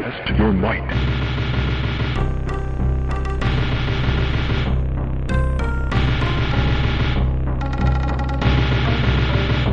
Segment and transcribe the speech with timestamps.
[0.00, 0.80] Test your might.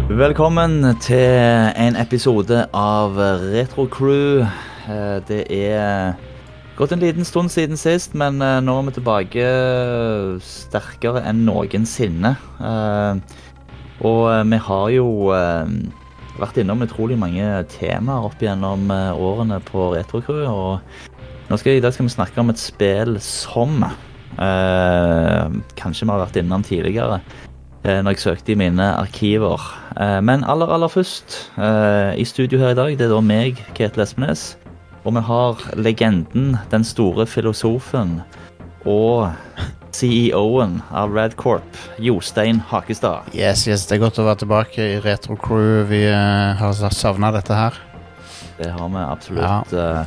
[0.09, 1.19] Velkommen til
[1.77, 3.17] en episode av
[3.53, 4.41] Retro Crew.
[4.87, 6.13] Eh, Det er
[6.77, 9.47] gått en liten stund siden sist, men eh, nå er vi tilbake
[10.41, 12.35] sterkere enn noensinne.
[12.59, 13.19] Eh,
[14.05, 15.65] Og eh, vi har jo eh,
[16.41, 20.45] vært innom utrolig mange temaer opp gjennom eh, årene på Retrocrew.
[20.47, 25.43] Og nå skal, i dag skal vi snakke om et spill som eh,
[25.79, 27.19] Kanskje vi har vært innom tidligere
[27.83, 29.63] eh, når jeg søkte i mine arkiver.
[29.97, 33.63] Eh, Men aller, aller først, eh, i studio her i dag, det er da meg,
[33.77, 34.55] Ketil Espenes.
[35.07, 38.19] Og vi har legenden, den store filosofen
[38.83, 39.31] og
[39.95, 43.31] CEO-en av Radcorp, Jostein Hakestad.
[43.33, 45.83] Yes, yes, det er godt å være tilbake i Retro Crew.
[45.89, 47.77] Vi uh, har savna dette her.
[48.57, 49.75] Det har vi absolutt.
[49.75, 50.05] Ja.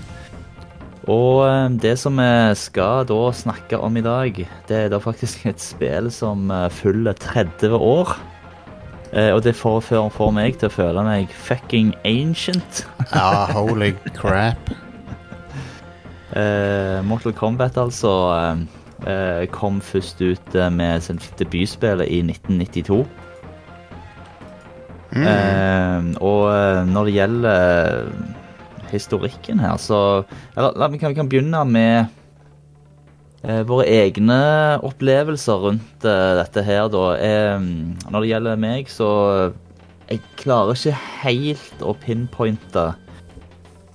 [1.08, 4.36] Og eh, det som vi skal da snakke om i dag,
[4.68, 8.12] det er da faktisk et spill som eh, fyller 30 år.
[9.12, 12.84] Eh, Og det får, får, meg til å føle meg fucking ancient.
[13.14, 14.70] Ja, holy crap.
[16.30, 18.79] Eh, Mortal Kombat altså eh, eh,
[19.52, 23.06] kom først ut eh, med sin debutspillet i 1992.
[25.10, 25.26] Mm.
[25.26, 30.22] Eh, og eh, når det gjelder eh, historikken her, så
[30.56, 32.06] eller, la, vi, kan, vi kan begynne med
[33.42, 34.38] eh, våre egne
[34.86, 37.06] opplevelser rundt eh, dette her, da.
[37.18, 37.58] Eh,
[38.10, 39.10] når det gjelder meg, så
[40.10, 42.88] Jeg klarer ikke helt å pinpointe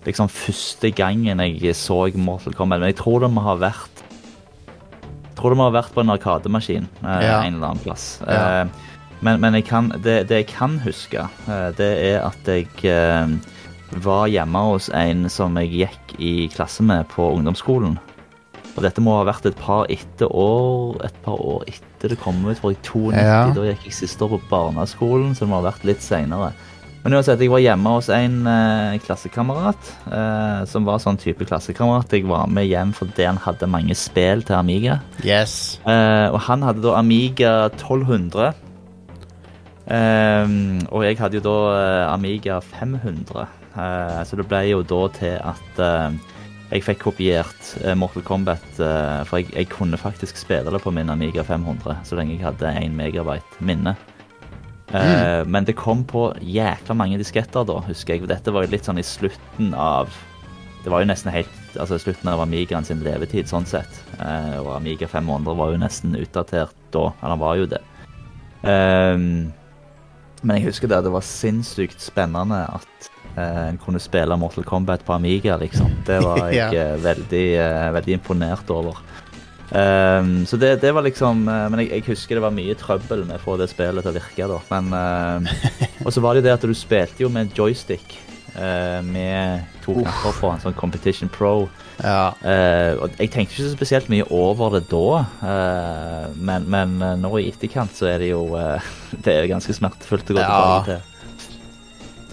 [0.05, 3.94] liksom første gangen jeg så Mortal Kombat, men jeg tror det må ha vært
[5.45, 7.41] tror det må ha vært på en arkademaskin eh, Ja.
[7.43, 8.19] en eller annen plass.
[8.25, 8.61] Ja.
[8.63, 8.67] Eh,
[9.21, 13.27] men men jeg kan, det, det jeg kan huske, eh, det er at jeg eh,
[14.03, 17.97] var hjemme hos en som jeg gikk i klasse med på ungdomsskolen.
[18.75, 22.41] Og dette må ha vært et par etter år, et par år etter det kom
[22.45, 23.45] ut, for i 92, Ja.
[23.55, 26.51] da gikk jeg siste år på barneskolen, så det må ha vært litt senere.
[27.05, 32.15] Men uansett, jeg var hjemme hos en eh, klassekamerat, eh, som var sånn type klassekamerat.
[32.17, 34.95] Jeg var med hjem fordi han hadde mange spill til Amiga.
[35.21, 35.77] Yes.
[35.85, 38.55] Eh, og han hadde da Amiga 1200.
[39.93, 43.45] Ehm, og jeg hadde jo da eh, Amiga 500.
[43.75, 46.17] Eh, så det ble jo da til at eh,
[46.71, 48.65] jeg fikk kopiert Mortal Kombat.
[49.29, 52.73] for jeg, jeg kunne faktisk spille det på min Amiga 500 så lenge jeg hadde
[52.81, 53.93] 1 megabyte minne.
[54.93, 58.27] Eh, Men det kom på jækla mange disketter da, husker jeg.
[58.27, 60.09] Dette var jo litt sånn i slutten av
[60.83, 61.49] Det var jo nesten helt
[61.81, 63.89] altså slutten av Amigaen sin levetid, sånn sett.
[64.19, 67.07] Eh, og Amiga 500 var jo nesten utdatert da.
[67.23, 67.81] Eller var jo det.
[68.63, 69.51] Ehm,
[70.45, 75.03] men jeg husker det, det var sinnssykt spennende at eh, en kunne spille Mortal Kombat
[75.07, 75.89] på Amiga, liksom.
[76.05, 76.69] Det var jeg Ja.
[76.93, 79.01] eh, veldig, eh, veldig imponert over.
[79.71, 83.23] Ehm, så det, det var liksom eh, Men jeg, jeg husker det var mye trøbbel
[83.25, 84.59] med å få det spillet til å virke, da.
[84.69, 88.19] Men eh, Og så var det jo det at du spilte jo med en joystick
[88.55, 91.65] uh, med to knapper på, en sånn Competition Pro.
[91.97, 92.35] Ja.
[92.43, 95.23] Uh, og jeg tenkte ikke så spesielt mye over det da,
[96.35, 98.43] men, men nå i etterkant så er det jo
[99.25, 101.11] Det er ganske smertefullt å gå tilbake til.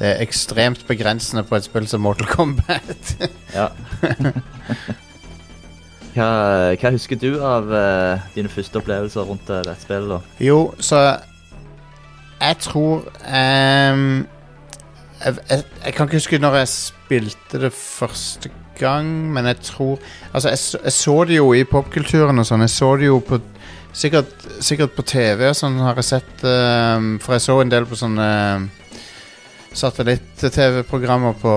[0.03, 3.17] Det er ekstremt begrensende på et spill som Mortal Kombat.
[3.55, 3.71] Ja.
[6.15, 6.31] hva,
[6.77, 10.11] hva husker du av uh, dine første opplevelser rundt uh, dette spillet?
[10.13, 10.21] da?
[10.45, 11.03] jo, så
[12.43, 14.27] Jeg tror um,
[15.23, 19.99] jeg, jeg, jeg kan ikke huske når jeg spilte det første gang, men jeg tror
[20.33, 22.65] Altså, jeg, jeg så det jo i popkulturen og sånn.
[22.67, 23.41] Jeg så det jo på
[23.93, 24.31] Sikkert,
[24.65, 27.99] sikkert på TV og sånn har jeg sett um, For jeg så en del på
[28.01, 28.71] sånne um,
[29.77, 31.53] satellitt-TV-programmer på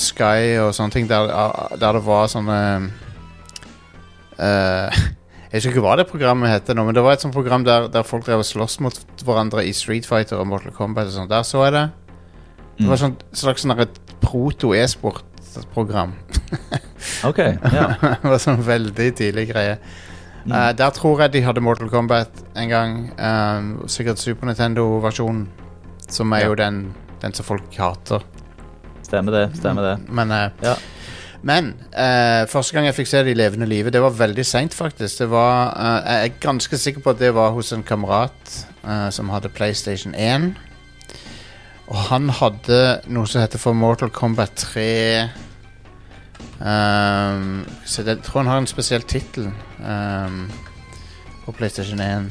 [0.00, 1.32] Sky og sånne ting der,
[1.80, 2.60] der det var sånne
[4.40, 5.00] eh,
[5.50, 7.88] Jeg husker ikke hva det programmet heter nå, men det var et sånt program der,
[7.90, 8.94] der folk drev og sloss mot
[9.26, 11.30] hverandre i Street Fighter og Mortal Kombat og sånn.
[11.30, 11.86] Der så jeg det.
[12.78, 16.12] Det var et slags sånn et proto-e-sport-program.
[17.28, 17.40] OK.
[17.74, 17.88] Ja.
[17.98, 19.74] det var sånn veldig tidlig greie.
[20.44, 20.52] Mm.
[20.54, 22.94] Uh, der tror jeg de hadde Mortal Kombat en gang.
[23.18, 25.48] Um, sikkert Super Nintendo-versjonen,
[26.08, 26.52] som er Ja.
[26.52, 28.22] jo den, den som folk hater.
[29.02, 29.44] Stemmer det.
[29.58, 29.96] Stemmer det.
[30.08, 30.76] Men, uh, Ja.
[31.42, 34.74] Men eh, første gang jeg fikk se det i levende live, det var veldig seint,
[34.76, 35.22] faktisk.
[35.22, 39.08] Det var, eh, jeg er ganske sikker på at det var hos en kamerat eh,
[39.14, 40.50] som hadde PlayStation 1.
[41.90, 44.84] Og han hadde noe som heter for Mortal Kombat 3
[46.62, 49.48] um, Så det, jeg tror han har en spesiell tittel
[49.82, 50.44] um,
[51.46, 52.28] på PlayStation 1.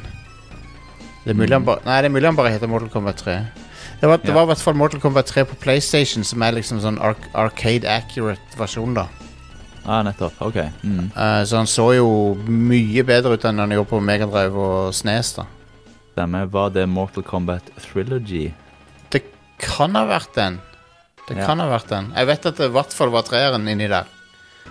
[1.25, 3.35] Det er mulig han bare Nei, det er mulig han bare heter Mortal Kombat 3.
[3.99, 6.79] Det var, det var i hvert fall Mortal Kombat 3 på PlayStation, som er liksom
[6.79, 9.07] sånn arc arcade accurate versjon, da.
[9.85, 10.37] Ah, nettopp.
[10.45, 10.59] OK.
[10.83, 11.09] Mm.
[11.15, 12.07] Uh, så han så jo
[12.47, 15.33] mye bedre ut enn han gjorde på Megadrive og Snes.
[15.35, 15.45] da
[16.13, 16.47] Stemmer.
[16.51, 18.49] Var det Mortal Kombat Trilogy?
[19.11, 19.23] Det
[19.59, 20.59] kan ha vært den.
[21.27, 21.45] Det Ja.
[21.45, 22.11] kan ha vært den.
[22.15, 24.05] Jeg vet at det i hvert fall var treeren inni der.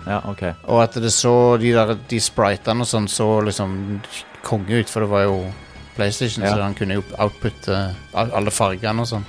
[0.07, 0.43] Ja, OK.
[0.67, 4.01] Og at det så de der De spritene og sånn så liksom
[4.43, 5.53] konge ut, for det var jo
[5.99, 6.53] PlayStation, Ja.
[6.55, 7.81] så han kunne jo outputte
[8.15, 9.25] alle fargene og sånn.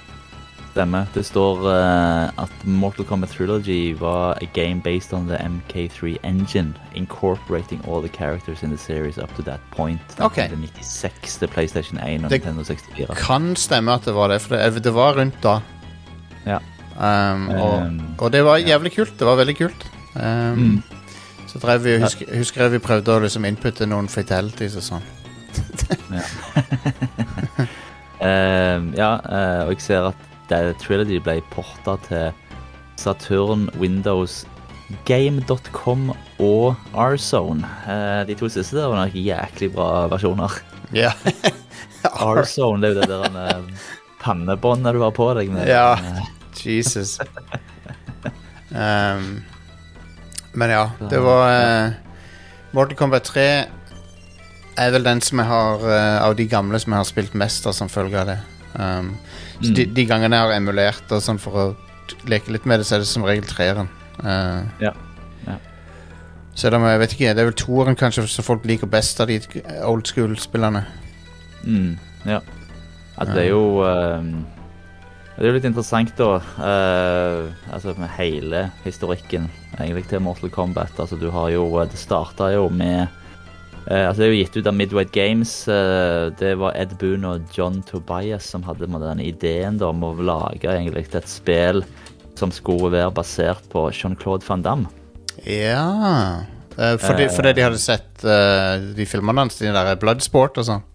[0.71, 1.09] Stemmer.
[1.15, 6.77] Det står uh, at Mortal Kombat Trilogy var a game based on the MK3 engine,
[6.95, 10.01] incorporating all the characters in the series up to that point.
[10.21, 10.47] Okay.
[10.49, 13.17] Det 96 til PlayStation 1 og Det- Nintendo 64.
[13.19, 15.59] Kan stemme at det var det, for det, det var rundt da.
[16.47, 16.59] Ja.
[17.35, 19.19] Um, og, Um, og det var jævlig kult.
[19.19, 19.87] Det var veldig kult.
[20.15, 20.83] Um, Mm.
[21.51, 25.03] Så drev vi, husker, husker jeg vi prøvde å liksom inputte noen fatalities og sånn.
[28.21, 32.35] Eh, ja, uh, og jeg ser at det Trilogy ble porta til
[33.01, 34.43] Saturn, Windows,
[35.09, 36.11] Game.com
[36.43, 37.65] og R-Zone.
[37.87, 40.53] Uh, de to siste der var nok jæklig bra versjoner.
[40.93, 41.15] Ja.
[42.05, 43.63] R-Zone, det er jo det der eh,
[44.21, 45.65] pannebåndet du har på deg med.
[45.71, 45.97] Ja.
[46.61, 47.17] Jesus.
[48.69, 49.41] Um,
[50.53, 51.93] men ja, det var uh,
[52.77, 53.47] Mortal Kombat 3
[54.79, 57.67] er vel den som jeg har uh, av de gamle som jeg har spilt mest
[57.67, 58.39] av som følge av det.
[58.75, 59.15] Um,
[59.61, 59.95] så de, Mm.
[59.95, 61.65] de gangene jeg har emulert og sånn for å
[62.31, 63.89] leke litt med det, så er det som regel treeren.
[64.23, 64.93] Uh, Ja.
[65.47, 65.57] Ja.
[66.55, 69.29] Selv om jeg vet ikke, det er vel toeren kanskje som folk liker best av
[69.29, 69.41] de
[69.87, 70.85] old school-spillerne.
[71.65, 72.41] Mm, ja.
[73.21, 74.23] At det er jo eh,
[75.37, 76.41] Det er jo litt interessant, da.
[76.59, 80.93] Uh, altså med hele historikken egentlig til Mortal Kombat.
[81.01, 83.09] Altså du har jo Det starta jo med
[83.87, 85.53] eh, Altså Det er jo gitt ut av Midway Games.
[85.69, 90.15] Uh, det var Ed Boon og John Tobias som hadde den ideen da, om å
[90.17, 91.85] lage egentlig et spill
[92.39, 94.93] som skulle være basert på Jean-Claude van Damme.
[95.47, 95.87] Ja
[96.77, 100.87] uh, fordi, fordi de hadde sett de filmene hans, de der Bloodsport og sånn.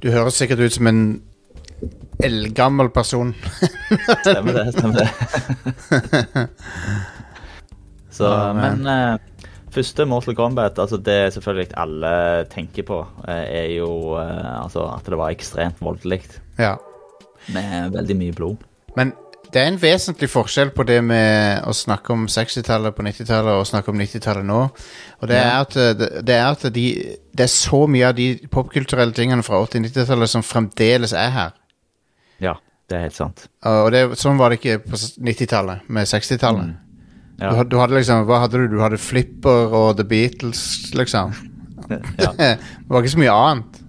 [0.02, 1.02] Du høres sikkert ut som en
[2.24, 3.34] eldgammel person.
[4.24, 4.66] Stemmer det.
[4.74, 6.48] stemmer det.
[8.16, 9.18] Så, Ja, men- eh,
[9.76, 15.04] første Mortal Kombat, altså det selvfølgelig alle tenker på, eh, er jo uh, altså at
[15.04, 16.22] det var ekstremt voldelig.
[16.58, 16.76] Ja.
[17.52, 18.56] Med veldig mye blod.
[18.96, 19.12] Men
[19.52, 23.66] det er en vesentlig forskjell på det med å snakke om 60-tallet på 90-tallet og
[23.68, 24.62] snakke om 90-tallet nå.
[25.20, 26.86] Og det er at, det, det er, at de,
[27.36, 31.54] det er så mye av de popkulturelle tingene fra 80-90-tallet som fremdeles er her.
[32.42, 32.56] Ja,
[32.90, 33.46] det er helt sant.
[33.66, 36.72] Og det, sånn var det ikke på 90-tallet med 60-tallet.
[36.72, 36.85] Mm.
[37.40, 37.50] Ja.
[37.52, 38.68] Du, du hadde liksom, hva hadde du?
[38.76, 40.62] Du hadde Flipper og The Beatles,
[40.96, 41.34] liksom.
[42.22, 42.30] ja.
[42.38, 43.82] det var ikke så mye annet.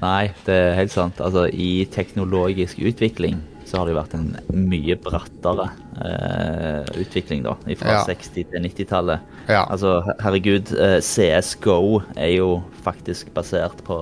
[0.00, 1.18] Nei, det er helt sant.
[1.20, 4.30] Altså, i teknologisk utvikling så har det jo vært en
[4.66, 5.66] mye brattere
[6.02, 7.52] eh, utvikling, da.
[7.78, 8.00] Fra Ja.
[8.08, 9.28] 60- til 90-tallet.
[9.52, 9.60] Ja.
[9.70, 9.92] Altså,
[10.24, 12.48] herregud, eh, CSGO er jo
[12.82, 14.00] faktisk basert på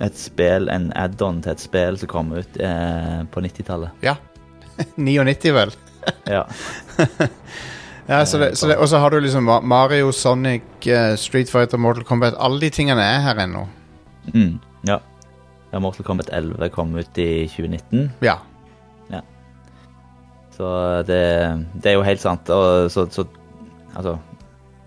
[0.00, 3.92] et spill, en add-on til et spill som kom ut eh, på 90-tallet.
[4.06, 4.14] ja.
[4.96, 5.70] 99, vel.
[6.36, 6.44] Ja.
[8.06, 11.76] Ja, så det, så det, Og så har du liksom Mario, Sonic, eh, Street Fighter,
[11.76, 12.36] Mortal Kombat.
[12.38, 13.64] Alle de tingene er her ennå.
[14.34, 15.00] Mm, ja.
[15.72, 15.78] ja.
[15.82, 18.12] Mortal Kombat 11 kom ut i 2019.
[18.22, 18.36] Ja.
[20.56, 20.68] Så
[21.04, 21.18] det,
[21.82, 22.48] det er jo helt sant.
[22.50, 23.26] Og så, så
[23.96, 24.18] Altså,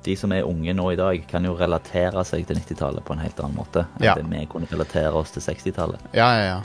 [0.06, 3.22] de som er unge nå i dag, kan jo relatere seg til 90-tallet på en
[3.24, 4.14] helt annen måte enn Ja.
[4.18, 6.04] det vi kunne relatere oss til 60-tallet.
[6.14, 6.60] Ja, ja, ja.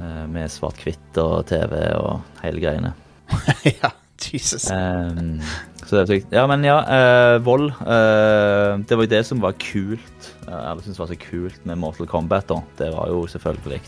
[0.00, 2.92] Eh, Med svart-hvitt og TV og hele greiene.
[3.82, 4.68] ja, Jesus.
[4.70, 5.40] Um,
[5.82, 6.34] så det er sykt.
[6.34, 7.70] Ja, men ja, Uh, vold.
[7.82, 10.30] Uh, det var jo det som var kult.
[10.46, 12.48] Uh, alle syntes var så kult med Mortal Kombat.
[12.52, 12.62] da.
[12.78, 13.82] Det var jo selvfølgelig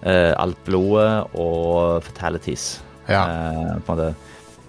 [0.00, 2.78] alt blodet og fatalities.
[3.04, 3.26] Ja.
[3.84, 4.14] På en måte.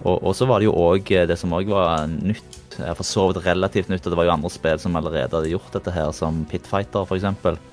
[0.02, 3.44] Og, og så var det jo òg det som òg var nytt, for så vidt
[3.46, 6.42] relativt nytt, og det var jo andre spill som allerede hadde gjort dette her, som
[6.50, 7.28] Pitfighter f.eks.
[7.28, 7.71] Eh,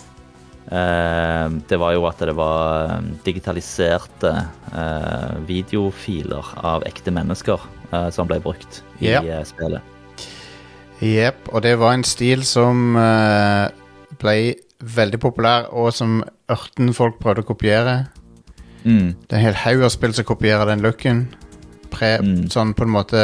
[0.67, 4.31] det var jo at det var eh, digitaliserte
[4.75, 7.59] eh, videofiler av ekte mennesker
[7.91, 9.21] eh, som ble brukt i Ja.
[9.23, 9.81] eh, spillet.
[11.01, 11.47] Jepp.
[11.53, 13.69] Og det var en stil som eh,
[14.19, 16.19] ble veldig populær, og som
[16.51, 17.95] ørten folk prøvde å kopiere.
[18.83, 19.15] Mm.
[19.27, 21.25] Det er en hel haug av spill som kopierer den looken.
[21.89, 22.45] Pre, Mm.
[22.51, 23.21] Sånn på en måte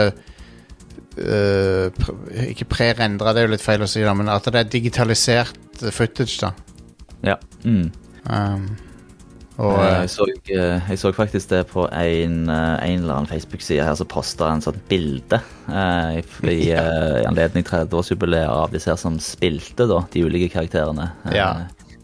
[1.18, 2.10] eh, pr
[2.50, 5.84] Ikke pre-rendra, det er jo litt feil å si, da, men at det er digitalisert
[5.84, 6.52] eh, footage, da.
[7.26, 7.40] Ja.
[7.66, 7.90] Mm.
[8.26, 8.68] Um,
[9.56, 10.26] og Eh, eh, jeg, så,
[10.90, 14.64] jeg så faktisk det på en, eh, en eller annen Facebook-side her som posta en
[14.64, 15.40] sånn bilde
[15.72, 16.84] eh, i, i, Ja.
[17.22, 21.12] i anledning 30-årsjubileet av disse her som spilte da, de ulike karakterene.
[21.30, 21.50] Eh, Ja.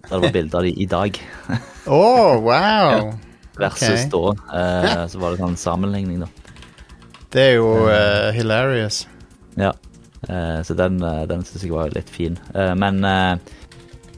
[0.02, 1.18] Der det var bilde av de i dag
[1.86, 2.00] Å,
[2.44, 3.12] wow!
[3.56, 4.10] versus okay.
[4.12, 4.32] da.
[4.58, 6.28] Eh, så var det sånn sammenligning, da.
[7.32, 9.06] Det er jo uh, hilarious.
[9.56, 9.72] Ja.
[10.68, 12.36] Så den, den syns jeg var litt fin.
[12.78, 13.00] Men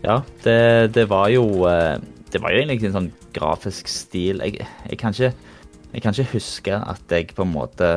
[0.03, 1.97] ja, det, det var jo eh,
[2.33, 4.41] Det var jo egentlig en sånn grafisk stil.
[4.43, 5.33] Jeg, jeg, kan ikke,
[5.93, 7.91] jeg kan ikke huske at jeg på en måte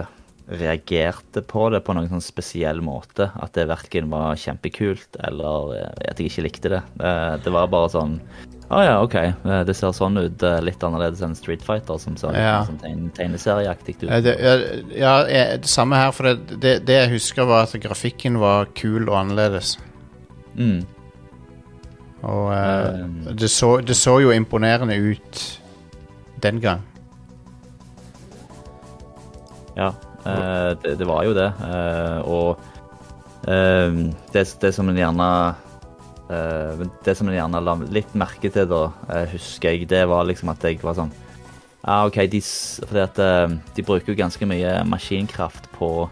[0.46, 3.30] reagerte på det på noen sånn spesiell måte.
[3.42, 6.82] At det verken var kjempekult eller eh, at jeg ikke likte det.
[7.00, 8.18] Eh, det var bare sånn
[8.66, 9.14] Å ja, OK.
[9.68, 10.42] Det ser sånn ut.
[10.66, 12.64] Litt annerledes enn Street Fighter, som ser Ja.
[12.66, 14.08] sånn tegn, tegneserieaktig ut.
[14.10, 14.32] Ja, det,
[14.98, 15.12] ja,
[15.62, 19.14] det samme her, for det, det, det jeg husker, var at grafikken var kul og
[19.20, 19.76] annerledes.
[20.58, 20.82] Mm.
[22.24, 25.42] Og uh, det, så, det så jo imponerende ut
[26.42, 26.82] den gang.
[29.76, 29.92] Ja,
[30.24, 31.52] uh, det, det var jo det.
[31.60, 32.72] Uh, og
[33.46, 35.26] det, det som en gjerne
[37.06, 38.88] Det som en gjerne la litt merke til, da,
[39.30, 41.12] husker jeg, det var liksom at jeg var sånn
[41.84, 43.20] Ja, OK, de, fordi at
[43.76, 46.08] de bruker jo ganske mye maskinkraft på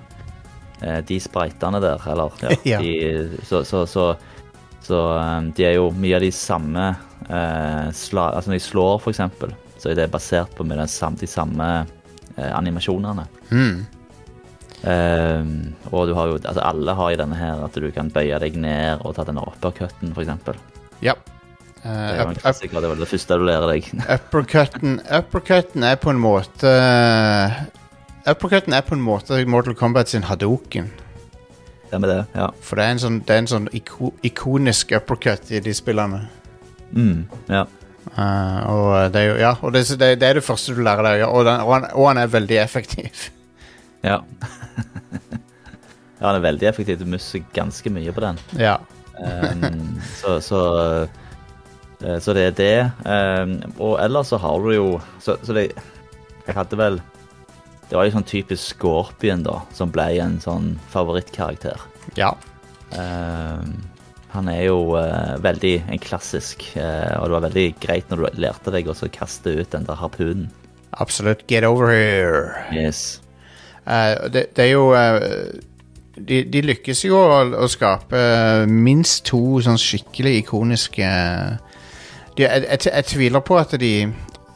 [1.08, 2.78] de spritene der, eller ja, Ja.
[2.84, 4.06] De, så, så, så,
[4.84, 8.96] så eh, de er jo mye av de samme eh, sla, Altså når de slår,
[9.02, 11.68] for eksempel, så er det basert på de samme
[12.36, 13.26] eh, animasjonene.
[13.50, 13.84] Mm.
[14.84, 15.52] Eh,
[15.90, 18.56] og du har jo, altså alle har i denne her at du kan bøye deg
[18.60, 20.60] ned og ta denne uppercutten, for eksempel.
[21.04, 21.14] Ja.
[21.14, 21.32] Det
[21.84, 23.88] Eh, er en up, up, det vel det første du lærer deg.
[24.16, 26.70] uppercutten, uppercutten er på en måte
[28.24, 30.88] Uppercutten er på en måte Mortal Kombat sin hadoken.
[31.92, 32.48] Med det, ja.
[32.64, 36.24] For det er en sånn, det er en sånn iko, ikonisk uppercut i de spillene.
[36.94, 37.64] Mm, ja.
[38.14, 41.02] Uh, og det er jo Ja, og det, det, det er det første du lærer
[41.06, 43.28] deg å gjøre, og, den- og, han, og han er veldig effektiv.
[44.04, 44.18] Ja.
[46.18, 46.98] ja, han er veldig effektiv.
[47.00, 48.40] Du musser ganske mye på den.
[48.60, 48.76] Ja.
[49.22, 50.60] um, så, så,
[52.02, 52.74] eh, så det er det.
[53.06, 54.86] Um, og ellers så har du jo
[55.22, 55.68] Så, så det
[56.48, 56.98] Jeg hadde vel
[57.94, 61.78] Det var sånn typisk Scorpion, da, som ble en sånn favorittkarakter.
[62.18, 62.32] ja.
[62.98, 63.76] Ehm,
[64.32, 68.40] han er jo uh, veldig en klassisk, uh, og det var veldig greit når du
[68.42, 70.48] lærte deg å kaste ut den der harpunen.
[70.98, 71.46] Absolutt.
[71.46, 72.66] Get over here.
[72.74, 73.20] Yes.
[73.86, 74.90] Eh, det, det er jo
[76.18, 78.18] de, de lykkes jo å, å skape
[78.66, 81.08] minst to sånn skikkelig ikoniske
[82.34, 83.94] de, jeg, jeg, jeg tviler på at de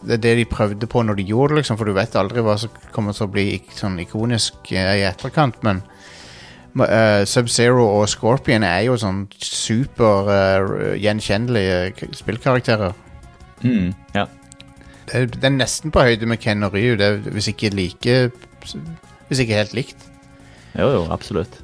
[0.03, 2.43] det er det de prøvde på når de gjorde det, liksom, for du vet aldri
[2.45, 5.83] hva som kommer til å bli sånn ikonisk eh, i etterkant, men
[6.79, 12.95] uh, Sub-Zero og Scorpion er jo sånn super uh, gjenkjennelige spillkarakterer.
[13.65, 14.29] Mm, ja.
[15.09, 18.19] Det det er nesten på høyde med Ken og Ryu, det hvis ikke like
[19.29, 20.05] Hvis ikke helt likt.
[20.79, 21.59] Jo, jo, absolutt.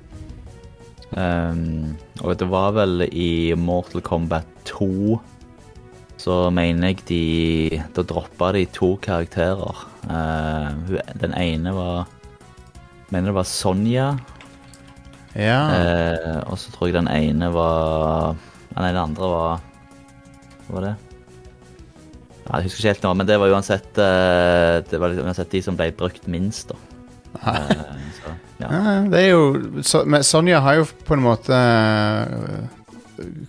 [1.14, 5.20] Um, og det var vel i Mortal Kombat 2
[6.24, 9.84] så mener jeg de Da droppa de to karakterer.
[10.08, 12.06] Uh, den ene var
[13.12, 14.06] Mener det var Sonja.
[15.36, 15.60] Ja.
[15.68, 18.38] Uh, og så tror jeg den ene var
[18.74, 19.66] Nei, den andre var
[20.66, 20.94] Hva var det?
[22.44, 25.62] Ja, jeg husker ikke helt nå, men det var uansett uh, Det var uansett de
[25.64, 26.80] som ble brukt minst, da.
[27.34, 27.70] Eh,
[28.14, 28.68] så, ja.
[28.70, 31.58] Ja, det er jo så, men Sonja har jo på en måte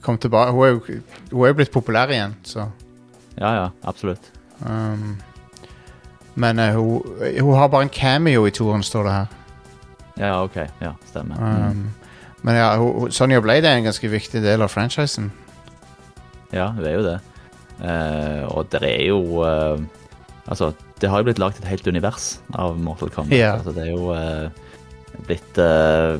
[0.01, 0.79] kommet tilbake Hun er jo
[1.31, 2.67] hun er jo blitt populær igjen, så
[3.37, 4.31] ja, ja, absolutt.
[4.65, 5.17] um,
[6.35, 7.01] Men øh, hun,
[7.41, 9.25] hun har bare en cameo i toeren, står det her.
[10.17, 10.55] Ja, OK.
[10.81, 11.35] Ja, stemmer.
[11.39, 11.67] Mm.
[11.69, 11.89] Um,
[12.43, 15.31] men ja, hun- hun- Sonja Blade er en ganske viktig del av franchisen.
[16.53, 17.19] Ja, det er jo det.
[17.83, 19.79] Eh, og det er jo eh,
[20.47, 23.33] Altså, det har jo blitt lagd et helt univers av Mortal Kombat.
[23.37, 23.55] Ja.
[23.57, 24.49] Altså, det er jo eh,
[25.27, 26.19] blitt eh,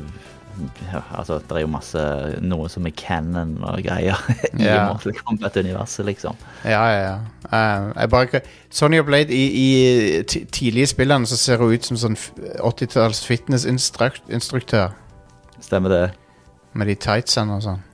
[1.14, 2.02] Altså, det er jo masse
[2.44, 4.20] Noe som er canon og greier
[4.58, 4.88] i yeah.
[4.90, 6.38] Mortal Kombat-universet, liksom.
[6.64, 7.16] Ja, ja, ja.
[7.46, 10.22] Uh, bare, kan- Sonja Blade i, i
[10.52, 14.96] tidlige spillene så ser hun ut som sånn 80-talls fitnessinstruktør
[15.60, 16.06] Stemmer det?
[16.76, 17.84] med de tightsene og sånn.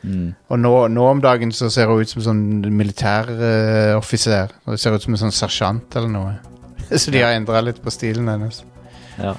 [0.00, 0.28] Mm.
[0.48, 4.54] Og nå, nå om dagen så ser hun ut som sånn militæroffiser.
[4.64, 6.32] Uh, det ser ut som en sånn sersjant eller noe.
[7.00, 8.62] så de har endra litt på stilen hennes.
[9.20, 9.34] Ja.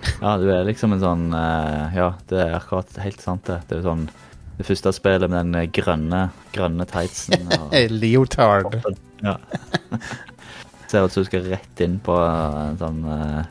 [0.24, 3.60] Ja, du er liksom en sånn eh, Ja, det er akkurat helt sant, det.
[3.68, 4.08] Det er sånn
[4.60, 7.46] det første spillet med den eh, grønne, grønne tightsen.
[7.60, 8.74] Og, leotard.
[9.24, 9.36] ja.
[10.90, 13.42] Ser ut som du skal rett inn på en sånn eh,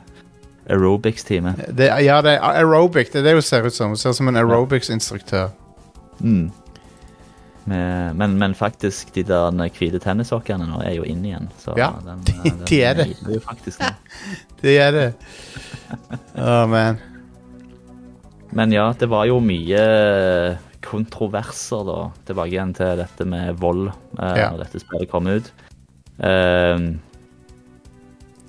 [0.69, 1.55] aerobics-time.
[2.03, 3.09] Ja, det er aerobic.
[3.13, 3.93] Det er det hun ser ut som.
[3.95, 5.49] Hun ser ut som en aerobics-instruktør.
[6.19, 6.49] Mm.
[7.69, 11.49] Men, men faktisk, de der hvite tennissokkene nå er jo inn igjen.
[11.61, 13.07] Så Ja, den, de- den de er det.
[14.61, 15.07] De er det.
[16.39, 16.99] Å, man.
[18.55, 19.81] Men ja, det var jo mye
[20.85, 24.49] kontroverser da, tilbake igjen til dette med vold eh, Ja.
[24.53, 25.51] når dette spillet kom ut.
[26.23, 26.87] Eh,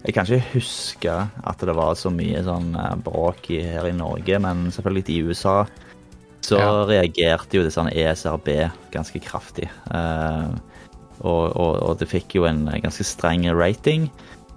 [0.01, 1.13] jeg kan ikke huske
[1.45, 5.23] at det var så mye sånn eh, bråk i, her i Norge, men selvfølgelig i
[5.29, 5.59] USA
[6.41, 6.71] så Ja.
[6.89, 9.69] reagerte jo det sånn ESRB ganske kraftig.
[9.93, 10.49] Uh,
[11.21, 14.09] og, og, og det fikk jo en ganske streng rating.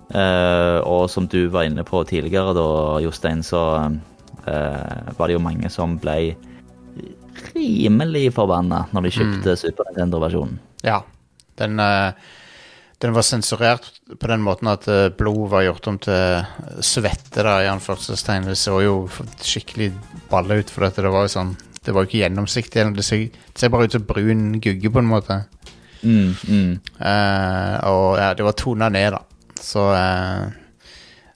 [0.09, 2.67] Eh, og som du var inne på tidligere, da,
[3.03, 3.63] Jostein, så
[4.45, 6.35] eh, var det jo mange som ble
[7.53, 10.59] rimelig forbanna når de kjøpte Super Nintendo-versjonen.
[10.85, 11.01] Ja.
[11.57, 12.13] Den, eh,
[13.01, 16.45] den var sensurert på den måten at blod var gjort om til
[16.85, 18.47] svette, da, i anførselstegn.
[18.47, 18.95] Det så jo
[19.41, 19.91] skikkelig
[20.31, 21.03] balle ut, for dette.
[21.03, 22.85] det var jo sånn Det var jo ikke gjennomsiktig.
[22.95, 25.41] Det ser, det ser bare ut som brun gugge, på en måte.
[26.03, 26.71] Mm, mm.
[26.99, 29.19] Uh, og ja, det var tona ned, da.
[29.61, 30.47] Så eh,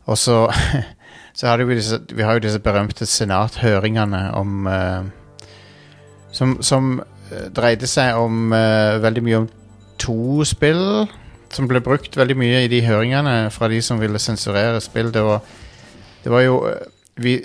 [0.08, 0.48] Og så
[1.38, 5.06] Så hadde vi disse Vi har jo disse berømte senathøringene om eh,
[6.32, 7.00] Som, som
[7.32, 9.48] eh, dreide seg om veldig mye om
[9.98, 11.08] to spill.
[11.54, 15.10] Som ble brukt veldig mye i de høringene fra de som ville sensurere spill.
[15.14, 15.40] Det var,
[16.24, 16.60] det var jo
[17.18, 17.40] vi,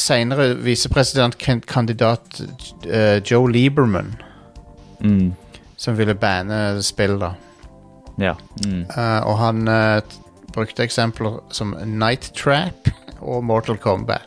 [0.00, 2.40] Senere visepresidentkandidat
[2.86, 4.14] uh, Joe Lieberman
[5.00, 5.32] Mm.
[5.76, 7.30] som ville banne spill, da.
[8.20, 8.34] Ja.
[8.66, 8.82] Mm.
[8.90, 10.00] Eh, og han eh,
[10.54, 14.26] brukte eksempler som Night Trap og Mortal Kombat.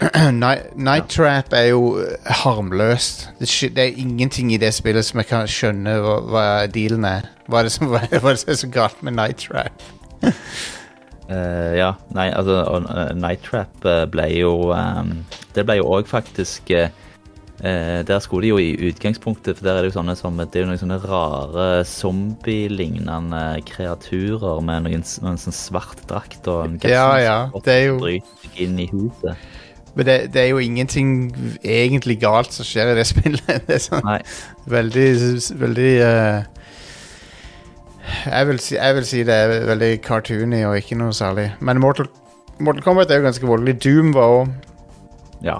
[0.32, 3.28] Night, Night Trap er jo eh, harmløst.
[3.40, 7.06] Det, sk- det er ingenting i det spillet som jeg kan skjønne hva, hva dealen
[7.08, 7.30] er.
[7.48, 9.86] Hva er det som, hva er det som er så galt med Night Trap?
[11.26, 15.08] Eh, ja, nei, altså og, eh, Night Trap eh, ble jo ehm,
[15.56, 16.92] Det ble jo òg faktisk eh,
[17.62, 20.56] eh, Der skulle de jo i utgangspunktet For der er det jo sånne som Det
[20.56, 26.80] er jo noen sånne rare zombie-lignende kreaturer med noen, noen sånn svart drakt og en
[26.84, 28.20] Ja, ja, det er jo-
[28.56, 29.36] inn i huset.
[29.96, 31.32] Men det, det er jo ingenting
[31.64, 33.46] egentlig galt som skjer i det spillet.
[33.66, 34.18] Det er sånn Nei.
[34.68, 35.06] veldig
[35.56, 36.42] Veldig uh,
[38.26, 41.48] jeg, vil si, jeg vil si det er veldig cartoony og ikke noe særlig.
[41.64, 42.06] Men Mortal,
[42.60, 43.78] Mortal Kombat er jo ganske voldelig.
[43.82, 44.52] Doom var òg
[45.44, 45.56] Ja.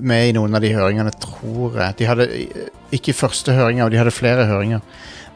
[0.00, 1.96] Med i noen av de høringene, tror jeg.
[1.98, 2.26] De hadde
[2.94, 4.80] ikke første høringa, og de hadde flere høringer.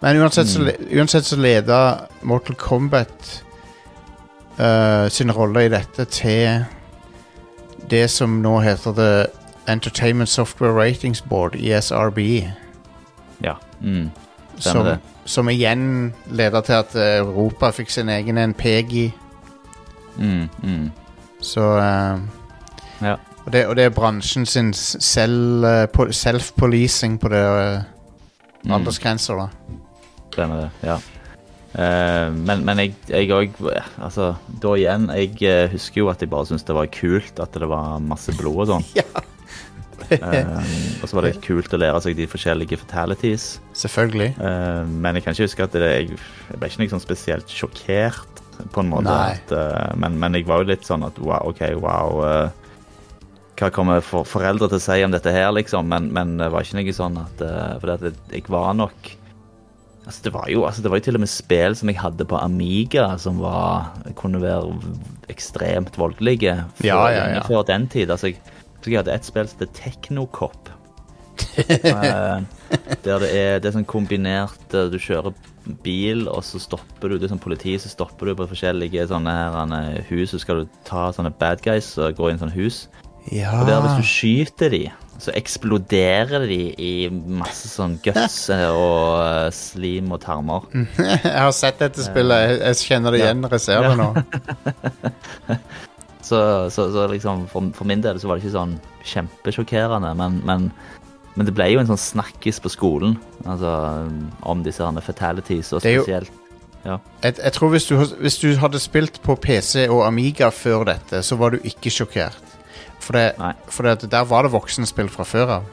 [0.03, 1.79] Men uansett, så, le- uansett så leda
[2.27, 3.43] Mortal Kombat
[4.59, 6.65] uh, sin rolle i dette til
[7.91, 9.13] det som nå heter The
[9.71, 12.19] Entertainment Software Ratings Board, ESRB.
[13.45, 13.57] Ja.
[13.81, 14.11] Mm.
[14.59, 14.99] Som, det.
[15.25, 18.59] som igjen leder til at Europa fikk sin egen NPG.
[18.63, 19.13] PEGI.
[20.19, 20.91] Mm, mm.
[21.43, 22.19] Så eh,
[23.03, 23.17] Ja.
[23.45, 27.89] og, det, og det er bransjen sin eh, po- self-policing på det uh,
[28.63, 28.77] Mm.
[28.77, 29.49] aldersgrenser, da.
[30.31, 30.95] Stemmer det, ja.
[31.75, 32.95] Uh, men men jeg,
[33.35, 33.57] òg
[33.99, 37.53] Altså, da igjen, jeg eh, husker jo at jeg bare syntes det var kult at
[37.59, 38.87] det var masse blod og sånn.
[39.01, 39.07] Ja.
[40.13, 40.63] uh,
[41.03, 43.49] og så var det kult å lære seg de forskjellige fatalities.
[43.79, 44.35] Selvfølgelig.
[44.39, 46.19] Uh, men jeg kan ikke huske at det, jeg,
[46.53, 48.43] jeg ble ikke sånn spesielt sjokkert,
[48.75, 49.11] på en måte.
[49.11, 52.21] At, eh, men, men jeg var jo litt sånn at wow, OK, wow.
[53.63, 55.89] Eh, hva kommer for, foreldre til å si om dette her, liksom?
[55.89, 59.13] Men, men det var ikke noe sånn at uh, For det, jeg var nok
[60.03, 62.25] Altså, det var jo altså, det var jo til og med spill som jeg hadde
[62.27, 64.73] på Amiga, som var, kunne være
[65.31, 67.45] ekstremt voldelige før, Ja, ja, ja.
[67.47, 68.11] før den tid.
[68.11, 68.41] Altså, jeg,
[68.83, 70.73] så jeg hadde et spill som het Technocop.
[71.53, 72.43] Eh,
[73.05, 75.35] der det er, det er sånn kombinert eh, Du kjører
[75.85, 79.33] bil, og så stopper du, det er sånn politi, så stopper du på forskjellige sånne
[79.37, 82.87] her eh, hus, så skal du ta sånne bad guys og gå i sånne hus.
[83.31, 83.55] Ja.
[83.61, 84.83] Og der hvis du skyter de,
[85.23, 90.67] så eksploderer de i masse sånn guts eh, og eh, slim og tarmer.
[90.99, 92.59] Jeg har sett dette spillet.
[92.59, 94.11] Jeg, kjenner det igjen når jeg ser det nå.
[96.23, 98.77] Så, så, så liksom for, for min del så var det ikke sånn
[99.11, 100.69] kjempesjokkerende, men, men,
[101.35, 103.73] men det ble jo en sånn snakkis på skolen, altså
[104.49, 106.39] om disse her fatalities, og spesielt spesielt
[107.27, 111.25] Jeg, jeg tror hvis du, hvis du hadde spilt på PC og Amiga før dette,
[111.27, 112.52] så var du ikke sjokkert.
[113.03, 115.65] For, det, for det, der var det voksenspill fra før av.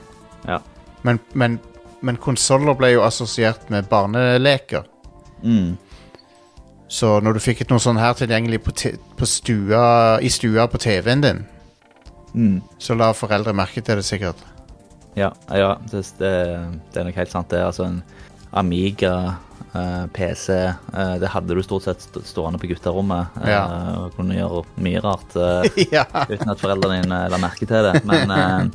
[0.47, 0.57] Ja.
[1.05, 1.59] Men, men,
[2.01, 4.87] men konsoller ble jo assosiert med barneleker.
[5.43, 5.77] Mm.
[6.89, 8.73] Så når du fikk et noe sånt her tilgjengelig på,
[9.19, 9.83] på stua,
[10.25, 11.45] i stua på TV-en din,
[12.33, 12.61] Mm.
[12.77, 14.37] så la foreldre merke til det sikkert.
[15.17, 16.33] Ja, ja det, det,
[16.93, 17.49] det er nok helt sant.
[17.49, 18.03] Det er altså en
[18.51, 19.35] Amiga,
[19.73, 23.27] eh, PC eh, Det hadde du stort sett stående på gutterommet.
[23.43, 23.63] eh, Ja.
[24.05, 25.35] og kunne gjøre mye rart
[25.93, 26.05] ja.
[26.29, 28.03] uten at foreldrene dine la merke til det.
[28.09, 28.71] Men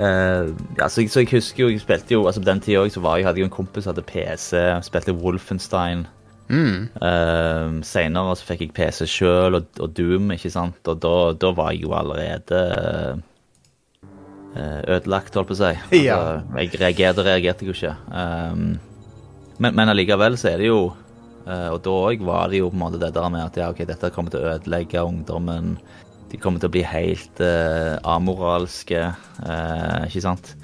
[0.00, 3.02] Uh, ja, så, så jeg husker jo Jeg spilte jo altså På den tida så
[3.04, 4.54] var jeg, hadde jeg en kompis som hadde PC,
[4.86, 6.06] spilte Wolfenstein.
[6.48, 6.86] Mm.
[7.02, 10.78] Uh, Senere så fikk jeg PC sjøl og, og Doom, ikke sant.
[10.88, 13.20] Og da, da var jeg jo allerede eh,
[14.56, 15.72] ødelagt, holdt på å si.
[16.08, 16.16] Ja.
[16.16, 17.94] Altså, jeg reagerte, reagerte jo ikke.
[18.10, 18.64] Um,
[19.60, 20.78] men, men allikevel så er det jo
[21.44, 23.68] eh, Og da òg var det jo på en måte det der med at ja,
[23.68, 25.74] ok, dette kommer til å ødelegge ungdommen.
[26.32, 29.04] De kommer til å bli helt uh, amoralske,
[29.44, 30.54] uh, ikke sant.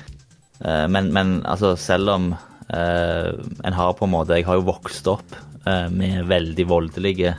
[0.65, 2.31] Uh, men, men altså, selv om
[2.69, 3.29] eh,
[3.65, 7.37] en har på en måte Jeg har jo vokst opp eh, med veldig voldelige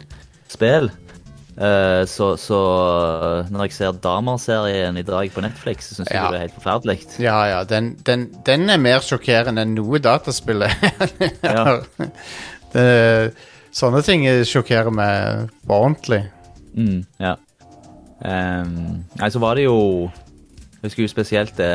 [0.52, 0.92] spill.
[1.58, 2.60] Eh, så, så
[3.50, 6.30] når jeg ser Damer-serien i dag på Netflix, så syns jeg Ja.
[6.30, 6.98] det er helt forferdelig.
[7.24, 7.64] Ja, ja.
[7.66, 10.68] Den, den, den er mer sjokkerende enn noe dataspill.
[11.48, 11.80] Ja.
[13.74, 16.26] sånne ting sjokkerer meg på ordentlig.
[16.78, 17.36] Mm, ja.
[18.18, 20.10] Um, nei, så var det jo
[20.82, 21.70] Jeg husker jo spesielt det,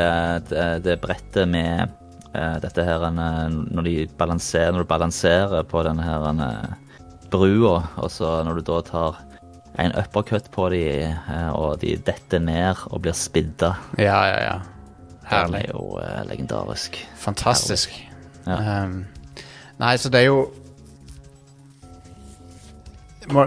[0.49, 1.91] det, det brettet med
[2.35, 3.13] uh, dette her eh,
[3.51, 6.73] når, de balanserer, når du balanserer på denne her eh,
[7.31, 9.19] brua, og så når du da tar
[9.79, 13.73] en uppercut på de, eh, og de detter ned og blir spidda.
[13.97, 14.57] Ja, ja, ja.
[15.23, 15.61] Den Herlig.
[15.61, 16.99] er jo eh, legendarisk.
[17.17, 17.95] Fantastisk.
[18.45, 18.83] Ja.
[18.83, 19.05] Um,
[19.79, 20.43] nei, så det er jo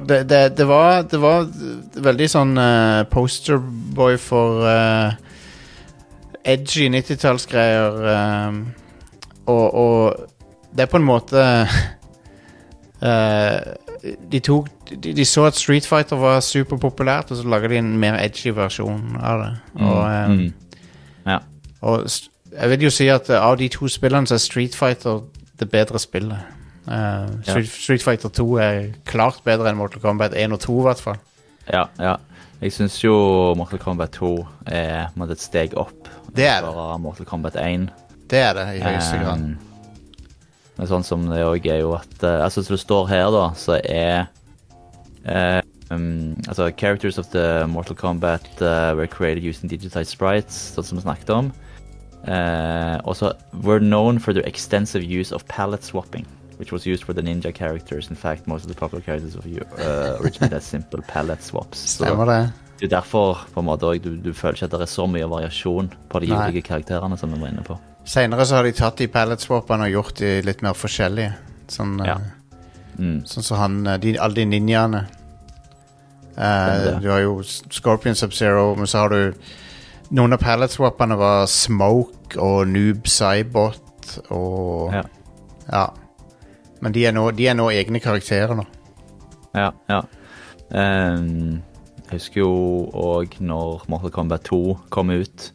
[0.09, 1.45] det, det, det, var, det var
[2.01, 5.13] veldig sånn uh, posterboy for uh,
[6.49, 8.01] edgy 90-tallsgreier.
[8.49, 8.63] Um,
[9.47, 11.43] og, og det er på en måte
[13.09, 13.61] eh,
[14.33, 17.95] de, tok, de, de så at Street Fighter var superpopulært, og så lager de en
[18.01, 19.53] mer edgy versjon av det.
[19.81, 20.53] Og, um, mm.
[21.27, 21.39] Ja.
[21.81, 22.07] og
[22.53, 25.25] jeg vil jo si at eh, av de to spillene så er Street Fighter
[25.61, 26.55] det bedre spillet.
[26.87, 30.87] Uh, Street, Street Fighter 2 er klart bedre enn Mortal Kombat 1 og 2, i
[30.87, 31.21] hvert fall.
[31.73, 32.17] ja, ja.
[32.61, 33.13] Jeg syns jo
[33.57, 34.31] Mortal Kombat 2
[34.73, 37.01] er et steg opp Det er det.
[37.01, 37.91] Mortal Kombat 1.
[38.31, 39.43] Det er det i høyeste grad.
[39.43, 39.76] Um,
[40.77, 43.47] Men sånn som det òg er jo at eh, Altså, som det står her, da,
[43.57, 44.27] så er
[45.25, 45.61] eh,
[45.91, 51.01] um, Altså, characters of the Mortal Kombat uh, were created using digitized sprites, sånn som
[51.01, 51.53] vi snakket om.
[52.27, 56.27] Uh, also, were known for their extensive use of palette swapping,
[56.59, 58.11] which was used for the ninja characters.
[58.11, 61.79] In fact, most of the popular characters of you uh, originally had simple palette swaps.
[61.79, 62.53] Så Stemmer det.
[62.81, 65.29] det er derfor på en måte, du, du føler ikke at det er så mye
[65.31, 66.49] variasjon på de Nei.
[66.51, 67.79] ulike karakterene som vi var inne på.
[68.07, 71.33] Senere så har de tatt de pallet-swappene og gjort de litt mer forskjellige.
[71.69, 72.15] Sånn Ja.
[72.15, 72.33] eh,
[72.99, 73.25] Mm.
[73.27, 75.07] sånn som han eh, de, Alle de ninjaene.
[76.39, 79.35] Uh, du har jo Scorpion Sub-Zero, men så har du
[80.13, 85.03] Noen av pallet-swappene var Smoke og Noob Cybot og Ja.
[85.73, 85.87] Ja.
[86.81, 88.65] Men de er nå, de er nå egne karakterer nå.
[89.55, 90.03] Ja, ja.
[90.71, 91.63] Um,
[92.11, 95.51] jeg husker jo òg når Mortal Kombat 2 kom ut,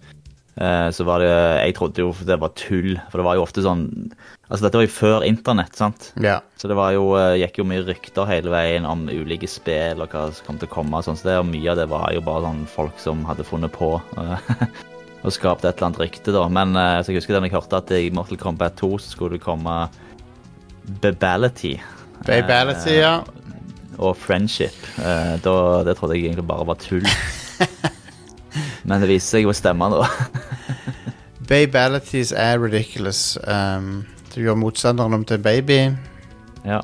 [0.52, 3.86] så var det Jeg trodde jo det var tull, for det var jo ofte sånn
[4.52, 6.10] Altså, dette var jo før internett, sant?
[6.20, 6.42] Ja.
[6.60, 10.12] Så det var jo, eh, gikk jo mye rykter hele veien om ulike spill og
[10.12, 11.00] hva som kom til å komme.
[11.06, 13.72] Sånn, så det, og mye av det var jo bare sånn folk som hadde funnet
[13.72, 14.50] på eh,
[15.24, 16.44] og skapt et eller annet rykte, da.
[16.52, 19.40] Men eh, så jeg husker da jeg hørte at i Mortal Kombat 2 så skulle
[19.40, 19.86] det komme
[21.00, 21.78] Babality.
[22.28, 23.22] Babality, ja.
[24.04, 24.76] Og Friendship.
[25.00, 25.56] Eh, da,
[25.88, 27.08] det trodde jeg egentlig bare var tull.
[28.84, 30.02] Men det viser seg å stemme, nå.
[31.52, 33.38] Babalities er ridiculous.
[33.44, 35.84] Um, du gjør motstanderen om til baby.
[36.66, 36.82] ja.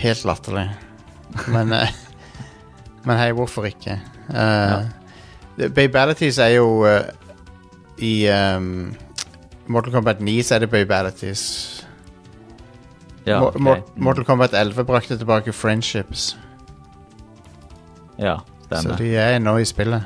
[0.00, 0.70] Helt latterlig.
[1.52, 1.90] Men eh,
[3.04, 3.98] Men hei, hvorfor ikke?
[4.28, 4.86] Uh,
[5.74, 7.00] Babalities er jo uh,
[7.98, 8.94] I um,
[9.68, 11.44] Mortal Kombat 9 så er det Babalities.
[13.26, 13.82] Ja, okay.
[13.96, 16.38] Mortal Kombat 11 brakte tilbake friendships.
[18.18, 18.38] Ja,
[18.70, 20.02] Så de er nå i spillet.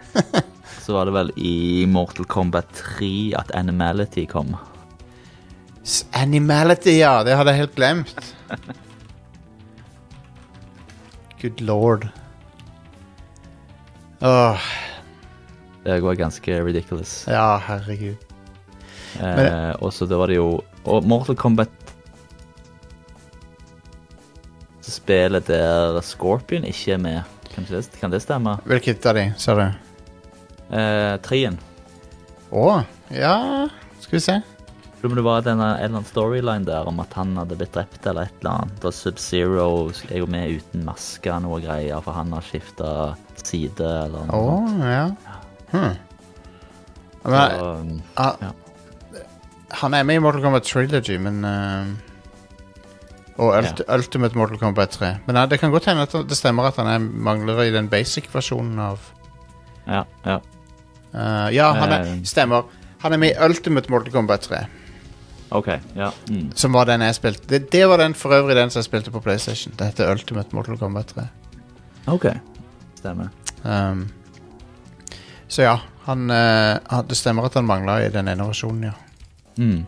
[0.84, 4.52] Så var det vel i Mortal Kombat 3 at Animality kom.
[5.84, 7.22] S- Animality, ja.
[7.24, 8.34] Det hadde jeg helt glemt.
[11.40, 12.08] Good lord.
[14.20, 14.60] Åh,
[15.84, 17.24] Det var ganske ridiculous.
[17.28, 18.16] ja, herregud.
[19.20, 21.70] Eh, og så da var det jo Og Mortal Kombat
[24.86, 27.20] Spillet der Scorpion ikke er med.
[27.66, 28.56] Kan det, kan det stemme?
[28.68, 29.66] Hvilket av de, sa du?
[30.70, 31.58] Eh, trien.
[32.50, 32.82] Å,
[33.14, 33.68] ja
[34.00, 34.40] Skal vi se.
[35.00, 38.04] Men det var denne, en eller annen storyline der om at han hadde blitt drept
[38.06, 38.84] eller et eller annet.
[38.84, 39.68] Og Sub-Zero
[40.10, 42.90] er jo med uten maske og noe greier, for han har skifta
[43.40, 44.42] side eller noe.
[44.50, 44.84] sånt.
[44.84, 45.06] ja.
[45.70, 45.96] Hmm.
[47.22, 48.52] Men, Så, ja.
[49.80, 51.90] Han er med i Mortal Kombat Trilogy, men eh,
[53.38, 55.12] Og Ult Ultimate Mortal Kombat 3.
[55.26, 57.88] Men ja, det kan godt hende at det stemmer at han er, mangler i den
[57.88, 58.98] basic-versjonen av
[59.86, 60.36] ja, ja.
[61.14, 62.22] uh, Ja, han er, Eh.
[62.24, 62.64] stemmer.
[63.00, 64.58] Han er med i Ultimate Mortal Kombat 3,
[65.50, 65.68] OK.
[65.96, 66.10] Ja.
[66.28, 66.50] Mm.
[66.54, 67.46] som var den jeg spilte.
[67.48, 69.72] Det, det var den for øvrig den som jeg spilte på PlayStation.
[69.78, 71.24] Det heter Ultimate Mortal Kombat 3.
[72.06, 72.26] OK.
[73.00, 73.28] Stemmer.
[73.64, 74.10] Um,
[75.48, 78.92] så ja, han, uh, Det stemmer at han mangla i den ene versjonen, ja.
[79.58, 79.86] Mm.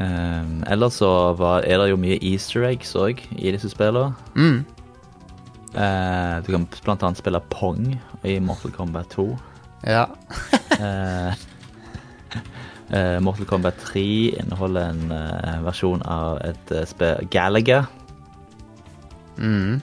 [0.00, 4.14] Um, ellers så var, er det jo mye easter eggs òg i disse spillene.
[4.34, 4.62] Mm.
[5.72, 7.94] Uh, du kan blant annet spille Pong
[8.28, 9.26] i Mortal Kombat 2.
[9.88, 10.06] Ja.
[10.80, 11.32] uh,
[12.94, 14.04] uh, Mortal Kombat 3
[14.40, 17.84] inneholder en versjon av et spill Galaga.
[19.36, 19.80] Mm.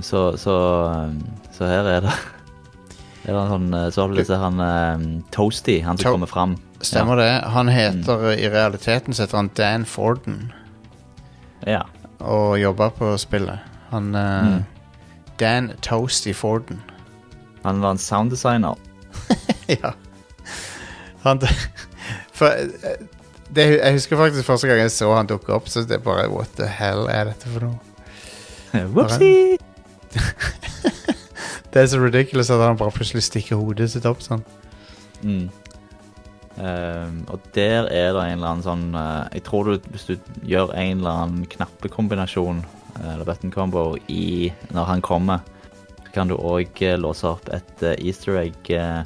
[0.00, 0.52] Så, så, so,
[1.52, 2.12] so her er det
[3.26, 6.54] er det en sånn, Så har du han Toasty, han som kommer fram.
[6.80, 7.30] Stemmer det.
[7.50, 10.52] Han heter I realiteten så heter han Dan Forden
[11.66, 11.82] Ja.
[12.20, 13.58] og jobber på spillet.
[13.90, 14.64] Han eh, Mm.
[15.40, 16.80] Dan Toasty Forden.
[17.64, 18.74] Han var en sounddesigner.
[19.68, 19.92] ja.
[21.22, 21.40] Han
[22.32, 23.06] For eh,
[23.54, 26.28] det, jeg husker faktisk første gang jeg så han dukke opp, så det er bare
[26.30, 27.78] What the hell er dette for noe?
[28.94, 29.58] Whoopsie!
[31.72, 34.40] Det er så ridiculous at han bare plutselig stikker hodet sitt opp sånn.
[35.22, 35.48] Mm.
[36.58, 40.16] Ehm, og der er det en eller annen sånn uh, Jeg tror du, hvis du
[40.48, 42.64] gjør en eller annen knappekombinasjon,
[42.98, 45.44] eh, eller button combo, i når han kommer,
[46.02, 49.04] så kan du òg låse opp et eh, easter egg eh,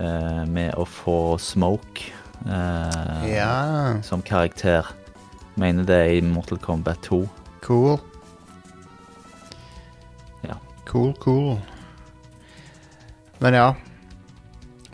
[0.00, 2.08] eh, med å få Smoke
[2.46, 4.88] eh, Ja, som karakter.
[5.60, 7.20] Mener det er i Mortal Kombat 2.
[7.66, 7.98] cool.
[10.46, 10.56] Ja.
[10.88, 11.58] Cool, cool.
[13.40, 13.68] Men ja.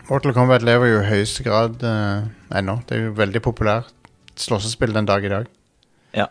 [0.07, 2.79] Mortal Kombat lever jo i høyeste grad uh, ennå.
[2.87, 3.91] Det er jo veldig populært
[4.39, 5.47] slåssespill den dag i dag.
[6.15, 6.29] Ja.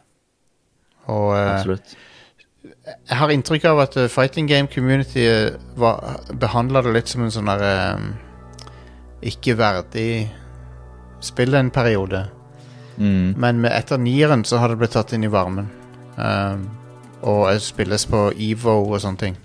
[1.12, 1.96] Og uh, Absolutt.
[2.64, 5.26] jeg har inntrykk av at uh, fighting game community
[5.76, 7.74] behandla det litt som en sånn derre
[9.26, 10.28] ikke verdig
[11.24, 12.26] spill en periode.
[12.96, 13.34] Mm.
[13.36, 15.68] Men med etter nieren så har det blitt tatt inn i varmen.
[16.16, 16.64] Um,
[17.26, 19.36] og spilles på EVO og sånne ting.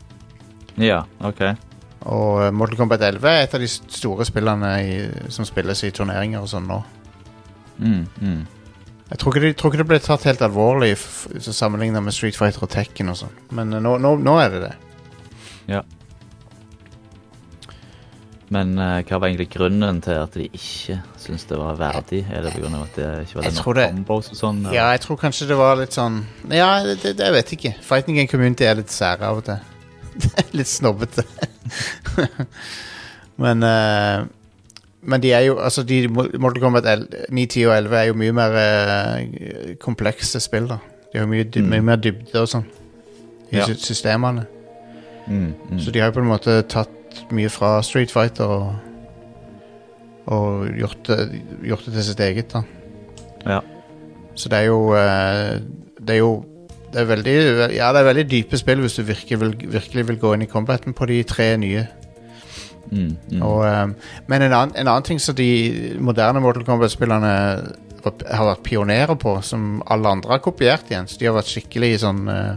[0.80, 1.44] Ja, OK.
[2.10, 4.98] Og eh, Mortal Kombat 11 er et av de store spillene i,
[5.34, 6.82] som spilles i turneringer og sånn nå.
[7.82, 8.42] Mm, mm.
[9.12, 12.64] Jeg tror ikke, de, tror ikke det ble tatt helt alvorlig sammenligna med Street Fighter
[12.64, 13.34] og Tekken og sånn.
[13.58, 14.76] Men eh, nå, nå, nå er det det.
[15.76, 15.82] Ja.
[18.52, 22.26] Men uh, hva var egentlig grunnen til at de ikke syntes det var verdig?
[22.28, 22.72] Er det pga.
[22.82, 24.66] at det ikke var det nok combos og sånn?
[24.76, 26.18] Ja, jeg tror kanskje det var litt sånn
[26.52, 27.72] Ja, det, det, jeg vet ikke.
[27.86, 29.71] Fighting Game Community er litt sære av og til.
[30.58, 31.24] litt snobbete.
[33.44, 34.26] men uh,
[35.02, 36.86] Men de er jo Altså, de Mortal Kombat
[37.30, 40.78] 9, 10 og 11 er jo mye mer uh, komplekse spill, da.
[41.14, 41.70] De har mye, Mm.
[41.74, 42.66] mye mer dybde og sånn
[43.52, 43.66] i Ja.
[43.68, 44.46] systemene.
[45.28, 45.80] Mm, mm.
[45.80, 48.76] Så de har jo på en måte tatt mye fra Street Fighter og
[50.32, 52.62] Og gjort det, gjort det til sitt eget, da.
[53.46, 53.60] Ja.
[54.36, 55.60] Så det er jo uh,
[56.00, 56.46] Det er jo
[56.92, 57.36] det er veldig,
[57.76, 60.50] ja, det er veldig dype spill hvis du virkelig vil, virkelig vil gå inn i
[60.52, 61.86] combaten på de tre nye.
[62.92, 63.44] Mm, mm.
[63.48, 63.94] Og, um,
[64.28, 65.52] men en annen, en annen ting som de
[66.04, 67.32] moderne Mortal Kombat-spillerne
[68.02, 71.94] har vært pionerer på, som alle andre har kopiert igjen, så de har vært skikkelig
[72.04, 72.52] sånn uh,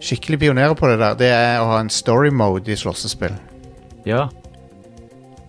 [0.00, 3.34] Skikkelig pionerer på det der, det er å ha en story mode i slåssespill.
[4.08, 4.30] Ja.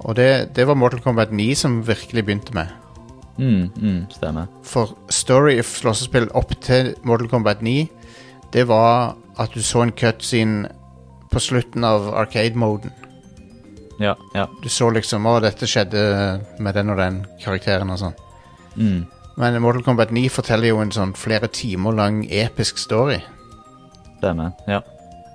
[0.04, 2.74] Og det, det var Mortal Kombat 9 som virkelig begynte med.
[3.38, 4.48] Mm, mm, stemmer.
[4.64, 7.88] For story i slåssespill opp til Mortal Kombat 9,
[8.54, 10.70] det var at du så en cutscene
[11.32, 12.92] på slutten av arcade-moden.
[14.02, 14.48] Ja, ja.
[14.64, 16.02] Du så liksom Å, dette skjedde
[16.60, 18.16] med den og den karakteren og sånn.
[18.76, 19.04] Mm.
[19.38, 23.22] Men Mortal Kombat 9 forteller jo en sånn flere timer lang episk story.
[24.18, 24.52] Stemmer.
[24.68, 24.82] Ja.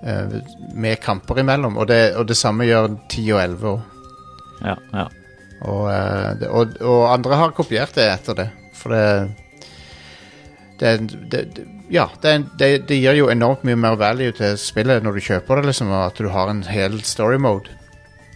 [0.02, 0.36] eh,
[0.74, 1.78] med kamper imellom.
[1.80, 3.80] Og det, og det samme gjør 10 og 11 òg.
[4.62, 5.06] Ja, ja.
[5.62, 8.48] Og, eh, det- og, og andre har kopiert det etter det.
[8.76, 9.30] For det
[10.78, 10.90] det,
[11.32, 15.20] det, Ja, det, det, det gir jo enormt mye mer value til spillet når du
[15.22, 17.70] kjøper det, liksom, og at du har en hel story mode.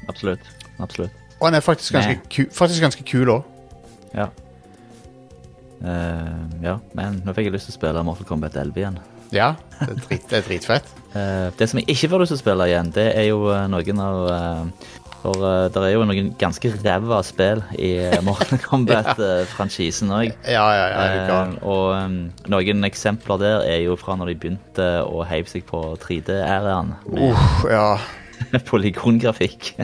[0.08, 0.44] Absolutt.
[0.78, 1.10] Absolutt.
[1.40, 3.42] Og den er faktisk ganske, ku, faktisk ganske kul òg.
[4.14, 4.28] Ja.
[5.80, 8.98] Uh, ja, men nå fikk jeg lyst til å spille Mortal Kombat 11 igjen.
[9.32, 10.90] Ja, det er, drit, det er dritfett.
[11.14, 13.38] Uh, det som jeg ikke får lyst til å spille igjen, det er jo
[13.72, 14.18] noen av
[15.20, 20.32] For uh, det er jo noen ganske ræva spill i eh, Mortal Kombat-franchisen òg.
[20.48, 22.18] Ja, ja, ja, uh, og um,
[22.52, 27.68] noen eksempler der er jo fra når de begynte å heive seg på 3D-æraen med
[27.68, 27.86] ja.
[28.70, 29.74] polygongrafikk.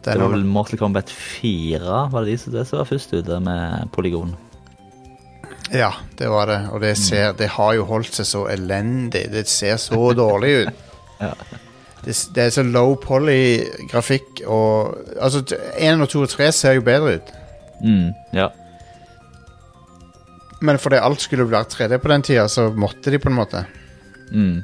[0.00, 3.10] Det Det var vel Mortal Kombat 4 var det de som det som var først
[3.12, 4.30] ute med polygon.
[5.76, 6.56] ja, det var det.
[6.72, 9.26] Og det, ser, det har jo holdt seg så elendig.
[9.28, 10.86] Det ser så dårlig ut.
[11.20, 11.34] Ja.
[12.04, 15.42] Det, det er så low poly-grafikk og Altså,
[15.76, 17.32] 1 og 2 og 3 ser jo bedre ut.
[17.84, 18.48] Mm, ja.
[20.60, 23.64] Men fordi alt skulle vært 3D på den tida, så måtte de på en måte.
[24.32, 24.60] Mm.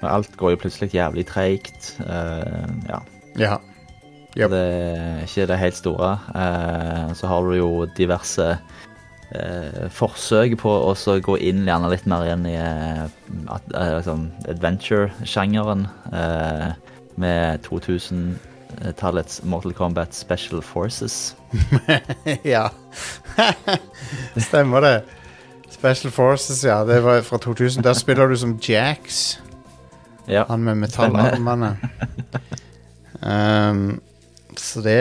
[0.00, 1.94] Og Alt går jo plutselig jævlig treigt.
[2.00, 3.00] Uh, ja.
[3.40, 3.56] Ja.
[4.38, 4.50] Yep.
[4.52, 6.10] Det er ikke det helt store.
[6.32, 8.52] Uh, så har du jo diverse
[9.36, 13.04] eh, forsøk på å så gå inn gjerne litt mer inn i eh,
[13.50, 15.86] at, eh, liksom adventure-sjangeren.
[16.12, 16.70] Eh,
[17.20, 21.36] med 2000-tallets Mortal Kombat Special Forces.
[22.54, 22.70] ja.
[24.48, 24.94] Stemmer det.
[25.70, 26.80] Special Forces, ja.
[26.84, 27.84] Det var fra 2000.
[27.84, 29.38] Der spiller du som Jax.
[30.28, 30.44] Ja.
[30.48, 31.76] Han med metallarmene.
[33.22, 34.00] um,
[34.56, 35.00] så, det,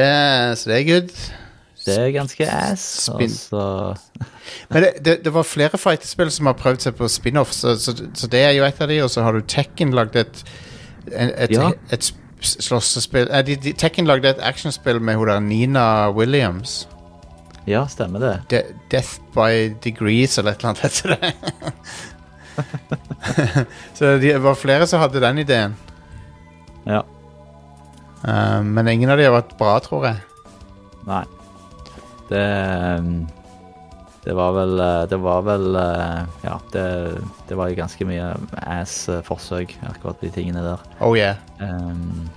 [0.57, 1.13] så det er good.
[1.85, 2.85] Det er ganske ass.
[3.07, 3.95] Spin- så
[4.69, 7.93] Men det, det, det var flere fighterspill som har prøvd seg på spin-off, så, så,
[8.13, 9.01] så det er jo et av de.
[9.05, 10.43] Og så har du Tekken lagd et,
[11.11, 11.71] et, et, Ja.
[11.91, 12.11] et
[12.41, 16.87] slåssespill eh, de, de, Tekken lagde et actionspill med hun der Nina Williams.
[17.67, 18.35] Ja, stemmer det.
[18.49, 21.33] De, Death by Degrees eller et eller annet heter det.
[23.97, 25.75] så det var flere som hadde den ideen.
[26.87, 27.03] Ja.
[28.23, 30.17] Uh, men ingen av de har vært bra, tror jeg.
[31.07, 31.23] Nei.
[32.29, 32.47] Det
[32.99, 33.27] um,
[34.23, 36.83] Det var vel eh, Det var vel eh, Ja, det,
[37.49, 40.83] det var ganske mye ass-forsøk, akkurat de tingene der.
[41.01, 41.39] Oh yeah.
[41.59, 42.29] Um,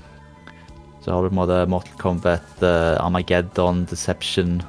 [1.02, 4.60] så har du på en måte Mortal Kombat, uh, Armageddon, Deception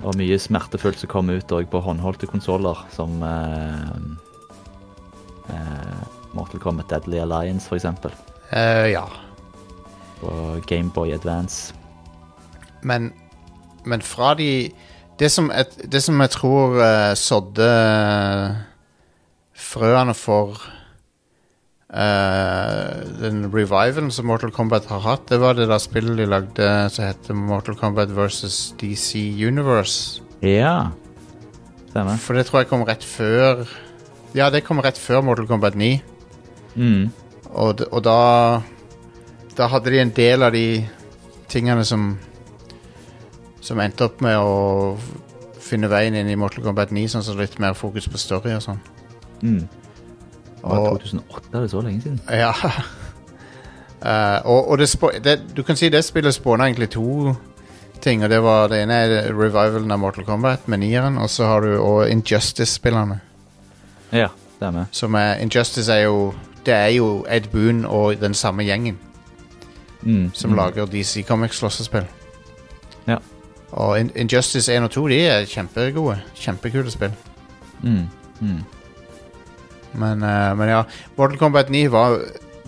[0.00, 3.90] og mye smertefullt som kom ut òg på håndholdte konsoller, som uh,
[5.50, 6.04] uh,
[6.36, 8.14] Mortal Kombat Deadly Alliance, for eksempel.
[8.50, 9.04] Eh, ja.
[10.24, 11.74] Og Gameboy Advance.
[12.82, 13.12] Men,
[13.84, 14.70] men fra de
[15.20, 17.66] Det som, et, det som jeg tror uh, sådde
[19.52, 20.56] frøene for
[21.92, 26.70] uh, den revivalen som Mortal Kombat har hatt, det var det der spillet de lagde
[26.88, 30.22] som heter Mortal Kombat versus DC Universe.
[30.40, 30.88] Ja.
[31.90, 32.16] Stemmer.
[32.16, 33.66] For det tror jeg kom rett før
[34.34, 36.00] Ja, det kom rett før Mortal Kombat 9.
[36.78, 37.10] Mm.
[37.50, 38.62] Og, og da
[39.58, 40.86] Da hadde de en del av de
[41.50, 42.14] tingene som
[43.60, 44.96] Som endte opp med å
[45.60, 48.62] finne veien inn i Mortal Kombat 9, sånn som litt mer fokus på story og
[48.64, 48.80] sånn.
[49.42, 49.68] Mm.
[50.60, 52.20] Det Og- 2008, er det så lenge siden?
[52.28, 52.52] Ja.
[54.00, 54.88] Uh, og og det,
[55.24, 57.36] det, du kan si det spillet spåna egentlig to
[58.00, 58.24] ting.
[58.24, 61.60] Og det var det ene er revivalen av Mortal Kombat med nieren, og så har
[61.60, 63.20] du og Injustice-spillerne.
[64.12, 64.88] Ja, stemmer.
[64.90, 68.98] Som er Injustice er jo Det er jo Ed Boon og den samme gjengen
[70.02, 70.30] Mm.
[70.34, 70.56] som mm.
[70.56, 72.00] lager DC Comics slåssespill.
[72.02, 72.19] Ja.
[73.72, 76.18] Og In Injustice 1 og 2 de er kjempegode.
[76.34, 77.14] Kjempekule spill.
[77.82, 78.08] Mm.
[78.40, 78.62] Mm.
[80.00, 80.82] Men, uh, men ja,
[81.16, 82.18] Mortal Kombat 9 var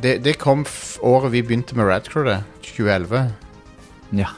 [0.03, 0.65] Det, det kom
[1.07, 2.41] året vi begynte med Radcrew, det.
[2.67, 3.21] 2011.
[4.19, 4.33] Ja.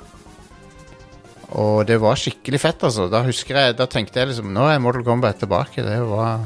[1.54, 3.06] Og det var skikkelig fett, altså.
[3.08, 5.84] Da husker jeg, da tenkte jeg liksom Nå er Mortal Kombat tilbake.
[5.86, 6.44] Det var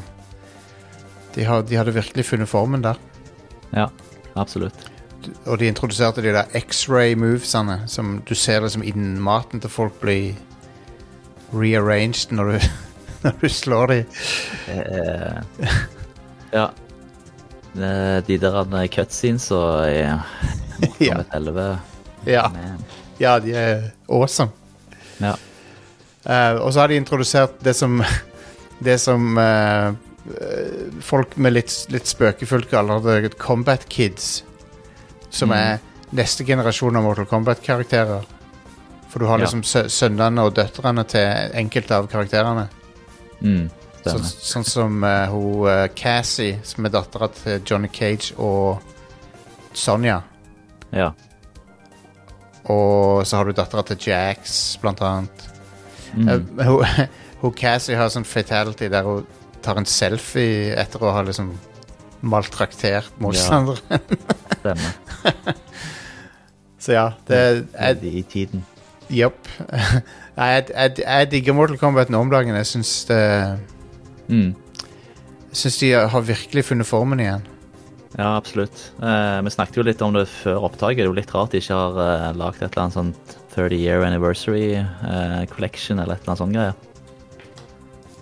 [1.35, 2.99] De, har, de hadde virkelig funnet formen der.
[3.75, 3.89] ja,
[4.35, 4.98] absolutt.
[5.47, 10.35] Og de introduserte de der X-ray movesene som du ser liksom innmaten til folk blir
[11.53, 12.69] rearranged når du,
[13.25, 14.05] når du slår dem.
[14.69, 15.69] Uh,
[16.53, 16.69] ja.
[17.79, 20.19] Eh, De der eh, cutscenes og ja.
[20.99, 21.19] Ja.
[21.19, 21.79] Kommet 11.
[22.27, 22.47] Ja.
[23.19, 24.51] Ja, de er awesome.
[25.21, 25.35] Ja.
[26.29, 28.03] Uh, og så har de introdusert det som
[28.79, 29.89] Det som eh,
[31.03, 34.45] folk med litt, litt spøkefullt kaller det Combat Kids.
[35.31, 35.59] Som Mm.
[35.59, 35.79] er
[36.13, 38.25] neste generasjon av Mortal Kombat-karakterer.
[39.09, 42.69] For du har liksom sø sønnene og døtrene til enkelte av karakterene.
[43.41, 43.71] Mm,
[44.05, 48.83] sånn, sånn som uh, hun uh, Cassie, som er dattera til Johnny Cage og
[49.73, 50.23] Sonja.
[50.93, 51.13] Ja.
[52.69, 55.49] Og så har du dattera til Jax, blant annet.
[56.15, 56.29] Mm.
[56.29, 57.09] Uh, hun,
[57.43, 59.25] hun Cassie har sånn fatality der hun
[59.65, 61.55] tar en selfie etter å ha liksom
[62.29, 64.01] maltraktert motstandere.
[64.59, 64.97] Stemmer.
[66.83, 67.39] Så ja, det
[67.75, 68.65] er I, tiden.
[69.11, 69.49] Jepp.
[70.39, 72.55] Jeg, jeg, jeg digger Mortal Kombat nå om dagen.
[72.55, 73.19] Jeg syns det
[74.29, 74.53] Mm.
[75.49, 77.47] Jeg syns de har virkelig funnet formen igjen.
[78.17, 78.93] Ja, absolutt.
[79.03, 81.01] Eh, vi snakket jo litt om det før opptaket.
[81.01, 83.81] Det er jo litt rart de ikke har eh, lagd et eller annet sånt 30
[83.81, 86.77] year anniversary eh, collection eller et eller annet sånt greier.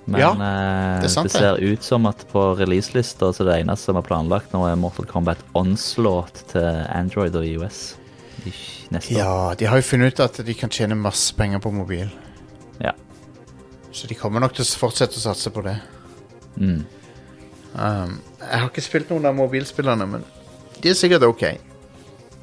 [0.06, 3.56] Men Ja, eh, det er sant, det ser ut som at på releaselista så det
[3.60, 9.18] eneste som er planlagt nå, er Mortal Kombat Onslaught til Android og i neste år.
[9.18, 12.06] Ja, de har jo funnet ut at de kan tjene masse penger på mobil.
[12.78, 12.94] Ja.
[13.90, 15.74] Så de kommer nok til å fortsette å satse på det.
[16.56, 16.84] Mm.
[17.74, 20.24] Um, jeg har ikke spilt noen av mobilspillerne, men
[20.80, 21.48] de er sikkert ok.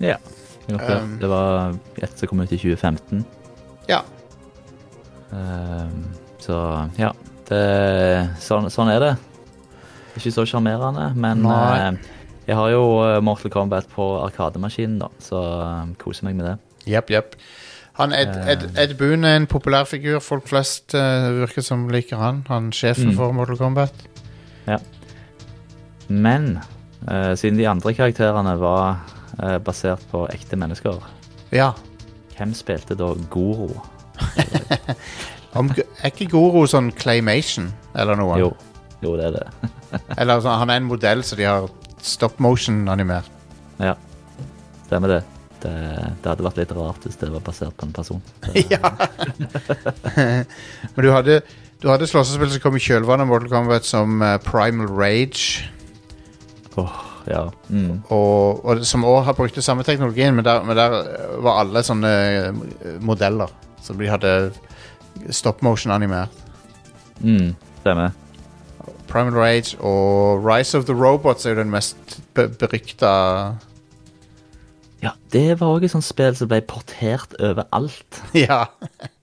[0.03, 0.18] ja.
[0.64, 3.26] Det, var, Um, det var et som kom ut i 2015.
[3.89, 3.99] Ja.
[5.32, 6.05] Um,
[6.39, 6.55] så
[6.95, 7.09] ja,
[8.43, 9.12] sånn, sånn er det.
[10.18, 11.97] Ikke så sjarmerende, men eh,
[12.47, 16.56] jeg har jo eh, Mortal Kombat på Arkademaskinen, da, så eh, koser meg med det.
[16.93, 17.38] Jepp, jepp.
[17.97, 20.18] Han Ed, Ed, Ed Boon er en populær figur.
[20.26, 22.39] Folk flest uh, virker som liker han.
[22.49, 23.18] Han er sjefen Mm.
[23.20, 23.93] for Mortal Kombat.
[24.66, 24.80] Ja.
[26.10, 26.56] Men
[27.06, 28.97] uh, siden de andre karakterene var
[29.38, 30.97] uh, basert på ekte mennesker,
[31.54, 31.72] Ja.
[32.38, 33.70] hvem spilte da Goro?
[35.54, 38.39] Om, er ikke Goro sånn claymation eller noe?
[38.41, 38.49] Jo,
[39.04, 39.72] jo, det er det.
[40.22, 41.68] Eller så, han er en modell, så de har
[42.01, 43.30] stop motion-animert.
[43.78, 43.93] Ja,
[44.88, 45.20] stemmer det.
[45.62, 45.74] det.
[46.24, 48.24] Det hadde vært litt rart hvis det var basert på en person.
[48.74, 48.82] ja.
[50.95, 51.39] Men du hadde,
[51.84, 55.70] du hadde slåssespill som kom i kjølvannet av Mortal Kombat som eh, Primal Rage,
[56.82, 57.43] Åh, ja.
[57.70, 58.01] Mm.
[58.10, 60.95] og, og som òg har brukt den samme teknologien, men der, men der
[61.45, 63.51] var alle sånne eh, modeller
[63.84, 64.32] som de hadde
[65.32, 66.30] stop motion-animert.
[67.24, 68.11] Mm, stemmer.
[69.07, 73.11] Primal Rage og Rise of the Robots er jo den mest be berykta
[75.03, 78.21] Ja, det var òg et sånt spill som ble portert overalt.
[78.45, 78.65] Ja.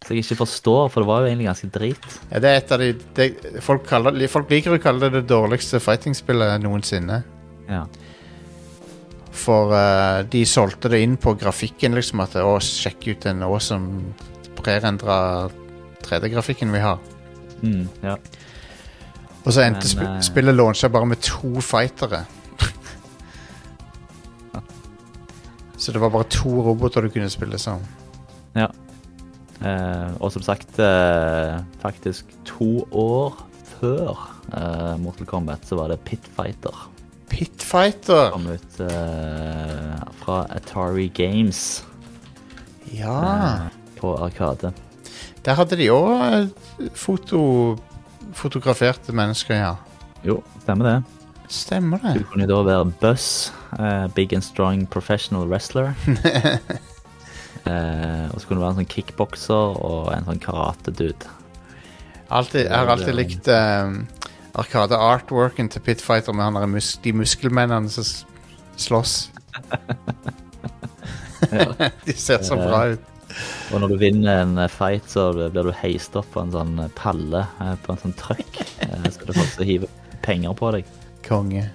[0.05, 2.07] Så jeg ikke forstår, for det var jo egentlig ganske drit.
[2.31, 2.39] ja.
[2.41, 5.81] Det er et av de de folk, kaller, folk liker å kalle det det dårligste
[5.83, 7.23] fighting-spillet noensinne.
[7.69, 7.85] Ja.
[9.31, 12.23] For uh, de solgte det inn på grafikken, liksom.
[12.25, 14.15] At å, sjekk ut en awesome
[14.59, 15.49] prerendra
[16.07, 16.99] 3D-grafikken vi har.
[17.63, 18.17] Mm, ja.
[19.45, 22.25] Og så endte sp eh, spillet launcha bare med to fightere.
[25.81, 27.81] så det var bare to roboter du kunne spille som.
[28.57, 28.69] ja.
[29.61, 33.35] Eh, og som sagt, eh, faktisk to år
[33.77, 34.15] før
[34.57, 36.87] eh, Mortal Kombat så var det Pit Fighter.
[37.29, 38.31] Pitfighter!
[38.33, 41.85] Kom ut eh, fra Atari Games
[42.93, 43.69] Ja.
[44.01, 44.73] på Arkade.
[45.45, 46.51] Der hadde de òg
[46.95, 47.41] foto,
[48.37, 49.75] fotograferte mennesker, ja.
[50.25, 50.99] Jo, stemmer det.
[51.51, 52.15] Stemmer det.
[52.21, 55.95] Du kunne da være Buzz, uh, big and strong professional wrestler.
[56.07, 56.15] uh,
[58.33, 61.37] og så kunne du være en sånn kickbokser og en sånn karate-dude.
[62.31, 63.91] Jeg har alltid likt uh,
[64.61, 68.05] Arkade-artworken til Pitfighter med han mus de muskelmennene som
[68.79, 69.17] slåss.
[72.07, 73.10] de ser så bra ut.
[73.71, 76.79] Og når du vinner en eh, fight, så blir du heist opp på en sånn
[76.83, 78.63] eh, palle eh, på en sånn trøkk.
[78.81, 79.87] Så er folk som
[80.25, 80.91] penger på deg.
[81.27, 81.69] Konge.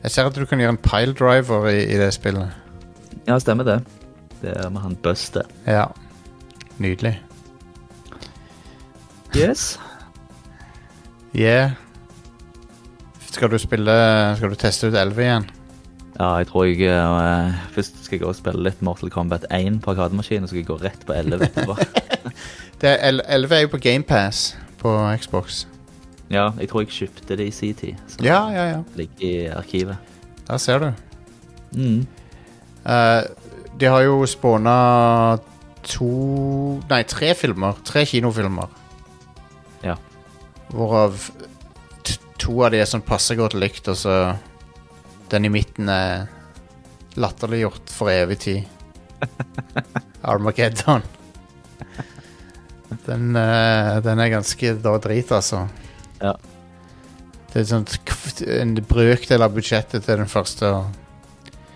[0.00, 2.56] Jeg ser at du kan gjøre en piledriver i, i det spillet.
[3.26, 3.80] Ja, stemmer det.
[4.40, 5.48] Det er med han Buster.
[5.68, 5.90] Ja.
[6.80, 7.18] Nydelig.
[9.36, 9.74] Yes.
[11.36, 11.76] Yeah.
[13.30, 13.92] Skal du spille
[14.36, 15.44] Skal du teste ut 11 igjen?
[16.20, 19.78] Ja, jeg tror jeg uh, Først skal jeg gå og spille litt Mortal Kombat 1
[19.80, 21.76] på Arkademaskinen, så skal jeg gå rett på 11 etterpå.
[22.80, 25.66] Det er, 11 er jo på GamePass på Xbox.
[26.30, 27.96] ja, jeg tror jeg kjøpte det i sin tid.
[28.08, 28.82] Så Ja, ja, ja.
[28.92, 29.96] det ligger i arkivet.
[30.48, 30.92] Der ser du.
[31.72, 32.06] Mm.
[32.84, 33.22] Uh,
[33.80, 34.76] de har jo spåna
[35.84, 36.10] to
[36.88, 37.76] Nei, tre filmer.
[37.84, 38.68] Tre kinofilmer.
[39.84, 39.96] Ja.
[40.72, 41.30] Hvorav
[42.40, 44.16] to av de er sånn passe godt likt, og så
[45.30, 46.28] den i midten er
[47.20, 49.24] latterliggjort for evig tid.
[50.30, 51.02] Armageddon.
[53.06, 55.64] Den, uh, den er ganske da drit, altså.
[56.20, 56.34] Ja.
[57.50, 60.72] Det er kv- en brøkdel av budsjettet til den første.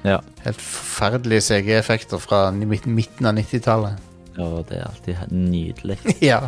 [0.04, 0.18] Ja.
[0.44, 4.10] Helt forferdelige CG-effekter fra midten av 90-tallet.
[4.34, 5.98] Ja, det er alltid nydelig.
[6.30, 6.42] ja.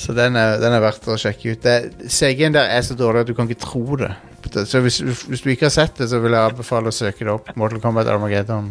[0.00, 1.70] Så den er, den er verdt å sjekke ut.
[2.10, 4.12] CG-en der er så dårlig at du kan ikke tro det.
[4.54, 7.32] Så hvis, hvis du ikke har sett det, så vil jeg anbefale å søke det
[7.32, 7.50] opp.
[7.60, 8.70] Mortal Kombat Armageddon.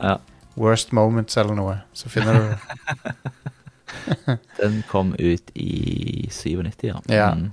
[0.00, 0.16] Ja.
[0.60, 1.76] Worst Moments eller noe.
[1.96, 4.38] Så finner du det.
[4.60, 7.00] Den kom ut i 97, ja.
[7.12, 7.30] Ja.
[7.36, 7.52] Mm.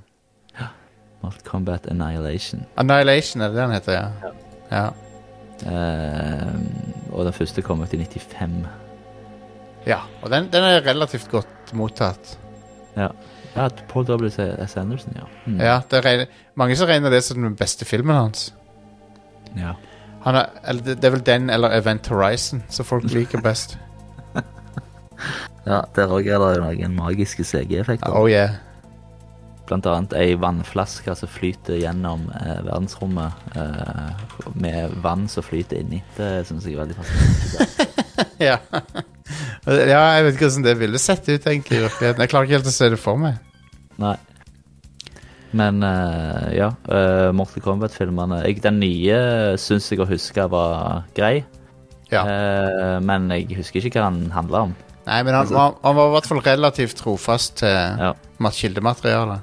[1.21, 2.65] Mortal Kombat Annihilation.
[2.79, 3.93] Annihilation, er det den heter?
[3.93, 4.33] Ja.
[4.71, 4.85] ja.
[5.59, 6.53] Uh,
[7.11, 8.61] og den første kom ut i 95.
[9.87, 9.99] ja.
[10.21, 12.37] Og den, den er relativt godt mottatt.
[12.95, 13.11] Ja,
[13.59, 14.77] ja Paul W.S.
[14.79, 15.27] Anderson, ja.
[15.45, 15.59] Mm.
[15.59, 18.49] Ja, det regner, mange som regner det som den beste filmen hans.
[19.57, 19.75] ja.
[20.23, 23.77] Han er, eller det, det er vel den eller Event Horizon som folk liker best.
[25.67, 28.13] Ja, Der òg er det noen magiske CG-effekter.
[28.15, 28.55] Oh yeah.
[29.69, 35.99] Blant annet ei vannflaske som flyter gjennom eh, verdensrommet eh, med vann som flyter inni.
[36.17, 37.89] Det syns jeg er veldig fascinerende.
[38.49, 38.57] ja.
[39.67, 42.23] ja, jeg vet ikke hvordan det ville sett ut egentlig i virkeligheten.
[42.23, 43.37] Jeg klarer ikke helt å se det for meg.
[43.99, 44.15] Nei.
[45.51, 49.15] Men eh, ja, uh, Mortal Kombat-filmene Den nye
[49.57, 51.39] syns jeg å huske var grei,
[52.09, 52.23] Ja.
[52.25, 54.71] Eh, men jeg husker ikke hva den handla om.
[55.05, 58.13] Nei, men han, han, han var i hvert fall relativt trofast til Ja.
[58.41, 59.41] mat- kildematerialet.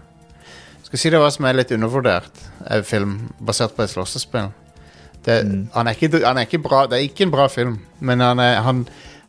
[0.86, 4.52] Skal si det hva som er litt undervurdert er film basert på et slåssespill.
[5.26, 5.68] Det, Mm.
[5.74, 8.38] han, er ikke, han er ikke bra Det er ikke en bra film, men han
[8.38, 8.84] er, han,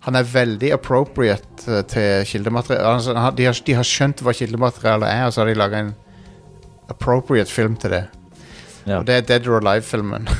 [0.08, 2.88] han er veldig appropriate eh, til kildemateriale.
[2.96, 5.82] Altså, han- de, har, de har skjønt hva kildematerialet er, og så har de laga
[5.84, 5.90] en
[6.90, 8.06] appropriate film til det.
[8.88, 9.02] Ja.
[9.02, 10.30] Og det er Dead or Alive-filmen.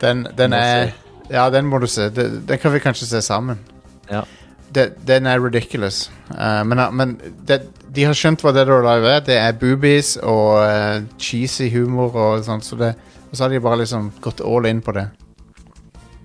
[0.00, 0.92] den, den Må er se.
[1.30, 2.08] Ja, den må du se.
[2.16, 3.58] Den, den kan vi kanskje se sammen.
[4.10, 4.22] Ja.
[4.74, 6.10] Det, den er ridiculous.
[6.32, 7.18] Eh, men men
[7.48, 7.60] det,
[7.94, 9.20] de har skjønt hva Dead or Alive er.
[9.26, 12.64] Det er boobies og eh, cheesy humor og sånt.
[12.64, 12.94] Så det,
[13.30, 15.10] og så har de bare liksom gått all in på det.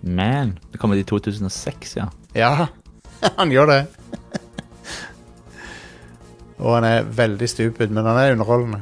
[0.04, 2.10] Man, det kom ut i 2006, ja.
[2.36, 2.68] Ja,
[3.40, 3.82] han gjør det.
[6.60, 8.82] og han er veldig stupid, men han er underholdende.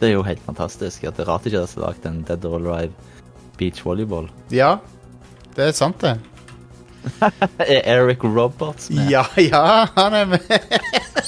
[0.00, 1.04] Det er jo helt fantastisk.
[1.04, 2.92] at Det er rart ikke er lagd en Dead or Alive
[3.56, 4.28] beach volleyball.
[4.52, 4.76] Ja,
[5.56, 6.18] det er sant, det.
[7.58, 9.10] Er Eric Roberts med?
[9.10, 10.40] Ja, ja, han er med.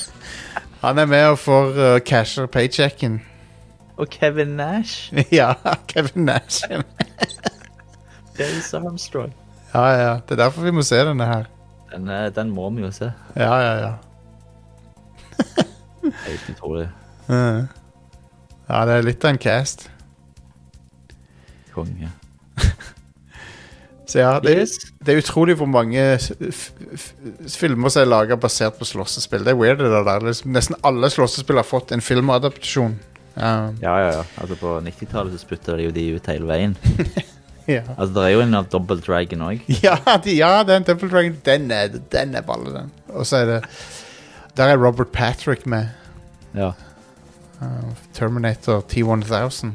[0.84, 3.20] han er med og får uh, casher paychecken.
[3.96, 5.12] Og Kevin Nash?
[5.32, 5.52] ja,
[5.88, 6.64] Kevin Nash.
[6.70, 7.27] er med.
[8.38, 9.32] Dales Armstrong?
[9.74, 10.12] ja, ja.
[10.28, 11.44] Det er derfor vi må se denne her.
[11.92, 13.10] Den, eh, den må vi jo se.
[13.36, 13.92] Ja, ja, ja.
[16.26, 16.88] Helt utrolig.
[17.28, 17.64] Uh.
[18.68, 19.88] Ja, det er litt av en cast.
[21.74, 22.10] Konge.
[24.08, 24.78] Så ja, det, Yes.
[25.04, 27.10] det er utrolig hvor mange s- f f
[27.60, 29.44] filmer som er laga basert på slåssespill.
[29.44, 30.08] Det er weird, det der.
[30.14, 32.98] Er liksom- Nesten alle slåssespill har fått en filmadaptasjon.
[33.36, 34.22] Ja, Ja, ja, ja.
[34.40, 36.76] Altså På 90-tallet så spytta de jo de ut hele veien.
[37.68, 37.82] ja.
[37.98, 39.64] Altså Det er jo en av Double Dragon òg.
[39.86, 42.92] ja, de, ja den Double Dragon, den er, den er balle, den.
[43.12, 43.58] Og så er det
[44.56, 45.92] Der er Robert Patrick med.
[46.56, 46.72] Ja.
[47.60, 49.72] Uh, Terminator T1000.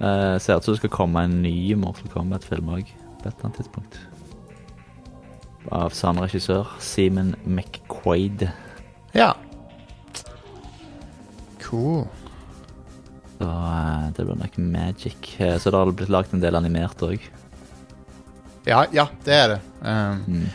[0.00, 3.48] uh, ser ut som det skal komme en ny Mortal Kombat-film òg på et eller
[3.48, 3.98] annet tidspunkt.
[5.72, 8.46] Av samme regissør, Seaman McQuaid.
[9.16, 9.32] Ja.
[11.60, 12.06] Cool.
[13.36, 15.34] Så eh, det blir nok magic.
[15.40, 17.20] Eh, så det har blitt lagd en del animert òg.
[18.66, 19.60] Ja, ja, det er det.
[19.82, 20.46] Um, Mm.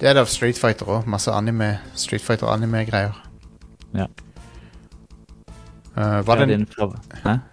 [0.00, 1.06] det er det av Street Fighter òg.
[1.06, 3.12] Masse anime, Street Fighter-anime-greier.
[3.92, 4.06] Ja.
[5.98, 6.66] Uh, var, det,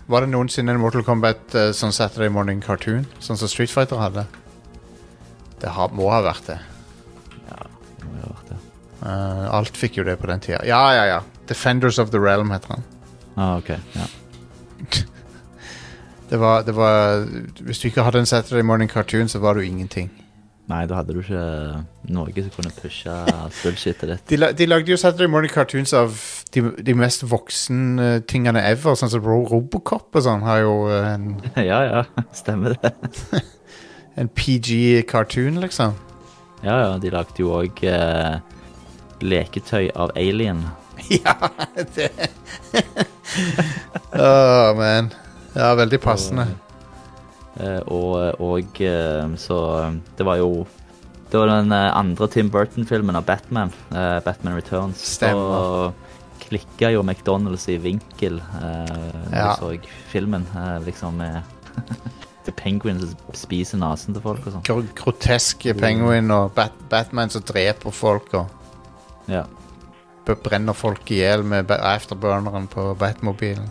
[0.08, 3.08] var det noensinne en Mortal Kombat uh, sånn Saturday Morning Cartoon?
[3.20, 4.28] Sånn som Street Fighter hadde?
[5.64, 6.60] Det har, må ha vært det.
[7.50, 7.64] Ja,
[7.98, 8.60] Det må ha vært det.
[9.02, 10.62] Uh, alt fikk jo det på den tida.
[10.68, 11.20] Ja, ja, ja.
[11.50, 12.86] Defenders of the Realm heter han.
[13.36, 13.74] Ah, ok.
[13.98, 14.06] Ja.
[16.26, 17.28] Det var, det var
[17.62, 20.10] Hvis du ikke hadde en Saturday Morning Cartoon, så var du ingenting.
[20.66, 21.42] Nei, da hadde du ikke
[22.10, 23.14] noe som kunne pushe
[23.62, 24.24] bullshitet ditt.
[24.32, 26.18] De, la, de lagde jo Saturday Morning Cartoons av
[26.56, 28.98] de, de mest voksen tingene ever.
[28.98, 31.30] Sånn som Ro Robocop og sånn har jo uh, en,
[31.70, 32.26] ja, ja.
[32.34, 32.96] Stemmer det.
[34.18, 35.94] en PG-cartoon, liksom.
[36.66, 36.92] Ja, ja.
[36.98, 38.40] De lagde jo òg eh,
[39.22, 40.66] leketøy av Alien.
[41.14, 41.38] ja,
[41.94, 42.10] det
[44.14, 45.12] Åh, man.
[45.56, 46.48] Ja, veldig passende.
[47.56, 50.66] Eh, og og eh, så eh, Det var jo
[51.32, 53.72] Det var den andre Tim Burton-filmen av Batman.
[54.26, 55.02] Batman Returns.
[55.16, 55.36] Stemmer.
[55.36, 55.94] Og
[56.46, 59.56] klikka jo McDonald's i vinkel når Ja.
[59.58, 59.72] så
[60.12, 60.46] filmen.
[60.86, 61.20] liksom
[62.46, 64.64] The Penguin som spiser nesen til folk og sånn.
[64.68, 68.46] Gro groteske penguin og Bat Batman som dreper folk og
[69.28, 69.44] Ja.
[70.26, 73.68] Brenner folk i hjel med afterburneren på Batmobilen.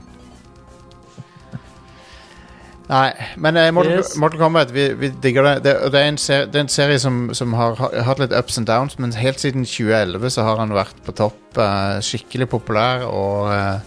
[2.84, 4.10] Nei, men eh, Mortal, Yes.
[4.20, 5.54] Mortal Kombat, vi, vi digger det.
[5.64, 8.34] Det, det, er en serie, det er en serie som, som har ha- hatt litt
[8.36, 11.40] ups and downs, men helt siden 2011 så har han vært på topp.
[11.56, 13.78] eh, skikkelig populær, og eh,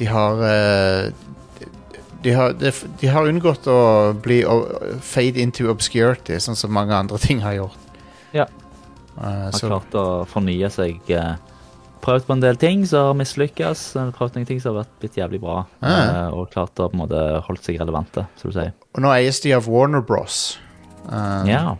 [0.00, 1.10] de har eh,
[2.24, 2.72] de har, de,
[3.02, 3.76] de har unngått å
[4.24, 4.56] bli å,
[5.04, 8.00] fade into obscurity, sånn som mange andre ting har gjort.
[8.34, 8.48] Ja.
[9.16, 11.00] Eh, Har så, klart å fornye seg.
[11.10, 11.36] eh,
[12.06, 13.80] Prøvd på en del ting som har mislykkes.
[14.14, 15.64] Prøvd noen ting som har vært blitt jævlig bra.
[15.82, 15.88] Ah.
[16.26, 18.72] eh, Og klart å på en måte holdt seg relevante, som du sier.
[18.94, 20.58] og nå eies de av Warner Bros.
[21.10, 21.76] Eh, Ja.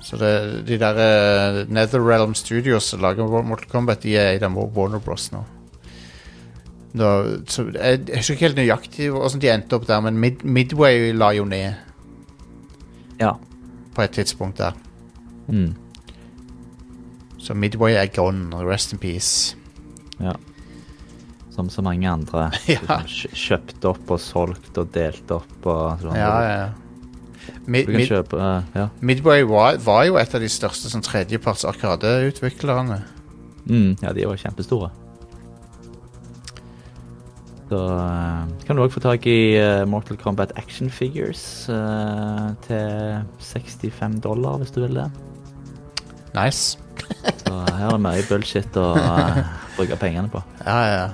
[0.00, 4.54] Så det, de der uh, Netherrealm Studios som lager Mortal Kombat, de er eid av
[4.54, 5.32] Warner Bros.
[5.32, 5.42] nå.
[6.94, 7.08] Da,
[7.50, 11.10] så jeg, jeg er ikke helt nøyaktig hvordan de endte opp der, men Mid Midway
[11.12, 11.74] la jo ned
[13.20, 13.34] ja.
[13.94, 14.72] på et tidspunkt der.
[15.48, 15.74] Mm.
[17.48, 18.52] Så Midway er gone.
[18.68, 19.56] Rest in peace.
[20.20, 20.34] ja.
[21.50, 22.50] Som så mange andre.
[22.68, 23.00] Ja.
[23.00, 26.18] Liksom Kjøpt opp og solgt og delt opp og sånn.
[26.20, 26.66] Ja, ja.
[27.64, 28.84] Mid, mid, kjøpe uh, Ja.
[29.00, 32.98] Midway var, var jo et av de største sånn, tredjeparts arkadeutviklerne.
[33.64, 34.90] Mm, ja, de var kjempestore.
[37.72, 41.64] Så uh, kan du òg få tak i uh, Mortal Kombat action figures
[42.68, 45.08] til 65 dollar, hvis du vil det.
[46.36, 46.76] Nice.
[47.44, 49.42] Så her er det mye bullshit å eh,
[49.76, 50.42] bruke pengene på.
[50.66, 51.06] Ja, ja.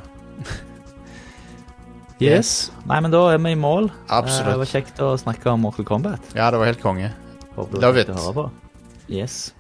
[2.22, 2.70] Yes.
[2.88, 3.90] Nei, men da er vi i mål.
[4.08, 4.46] Absolutt.
[4.46, 6.30] Eh, Det var kjekt å snakke om Mortal Kombat.
[6.36, 7.10] Ja, det var helt konge.
[7.56, 8.08] Håper Love it.
[8.14, 8.44] høre på.
[9.10, 9.52] Yes.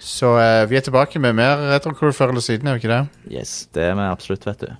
[0.00, 3.34] Så uh, vi er tilbake med mer Retrocrew før eller siden, er vi ikke det?
[3.34, 4.70] Yes, det er vi absolutt, vet du.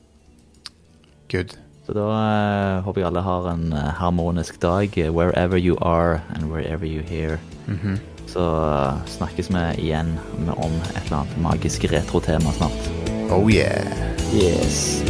[1.31, 1.53] Good.
[1.85, 3.67] Så da uh, håper jeg alle har en
[4.01, 7.37] harmonisk dag wherever you are and wherever you hear.
[7.67, 7.99] Mhm.
[8.31, 12.91] Så eh, snakkes vi igjen om et eller annet magisk retrotema snart.
[13.31, 13.87] Oh yeah.
[14.35, 15.03] Yes.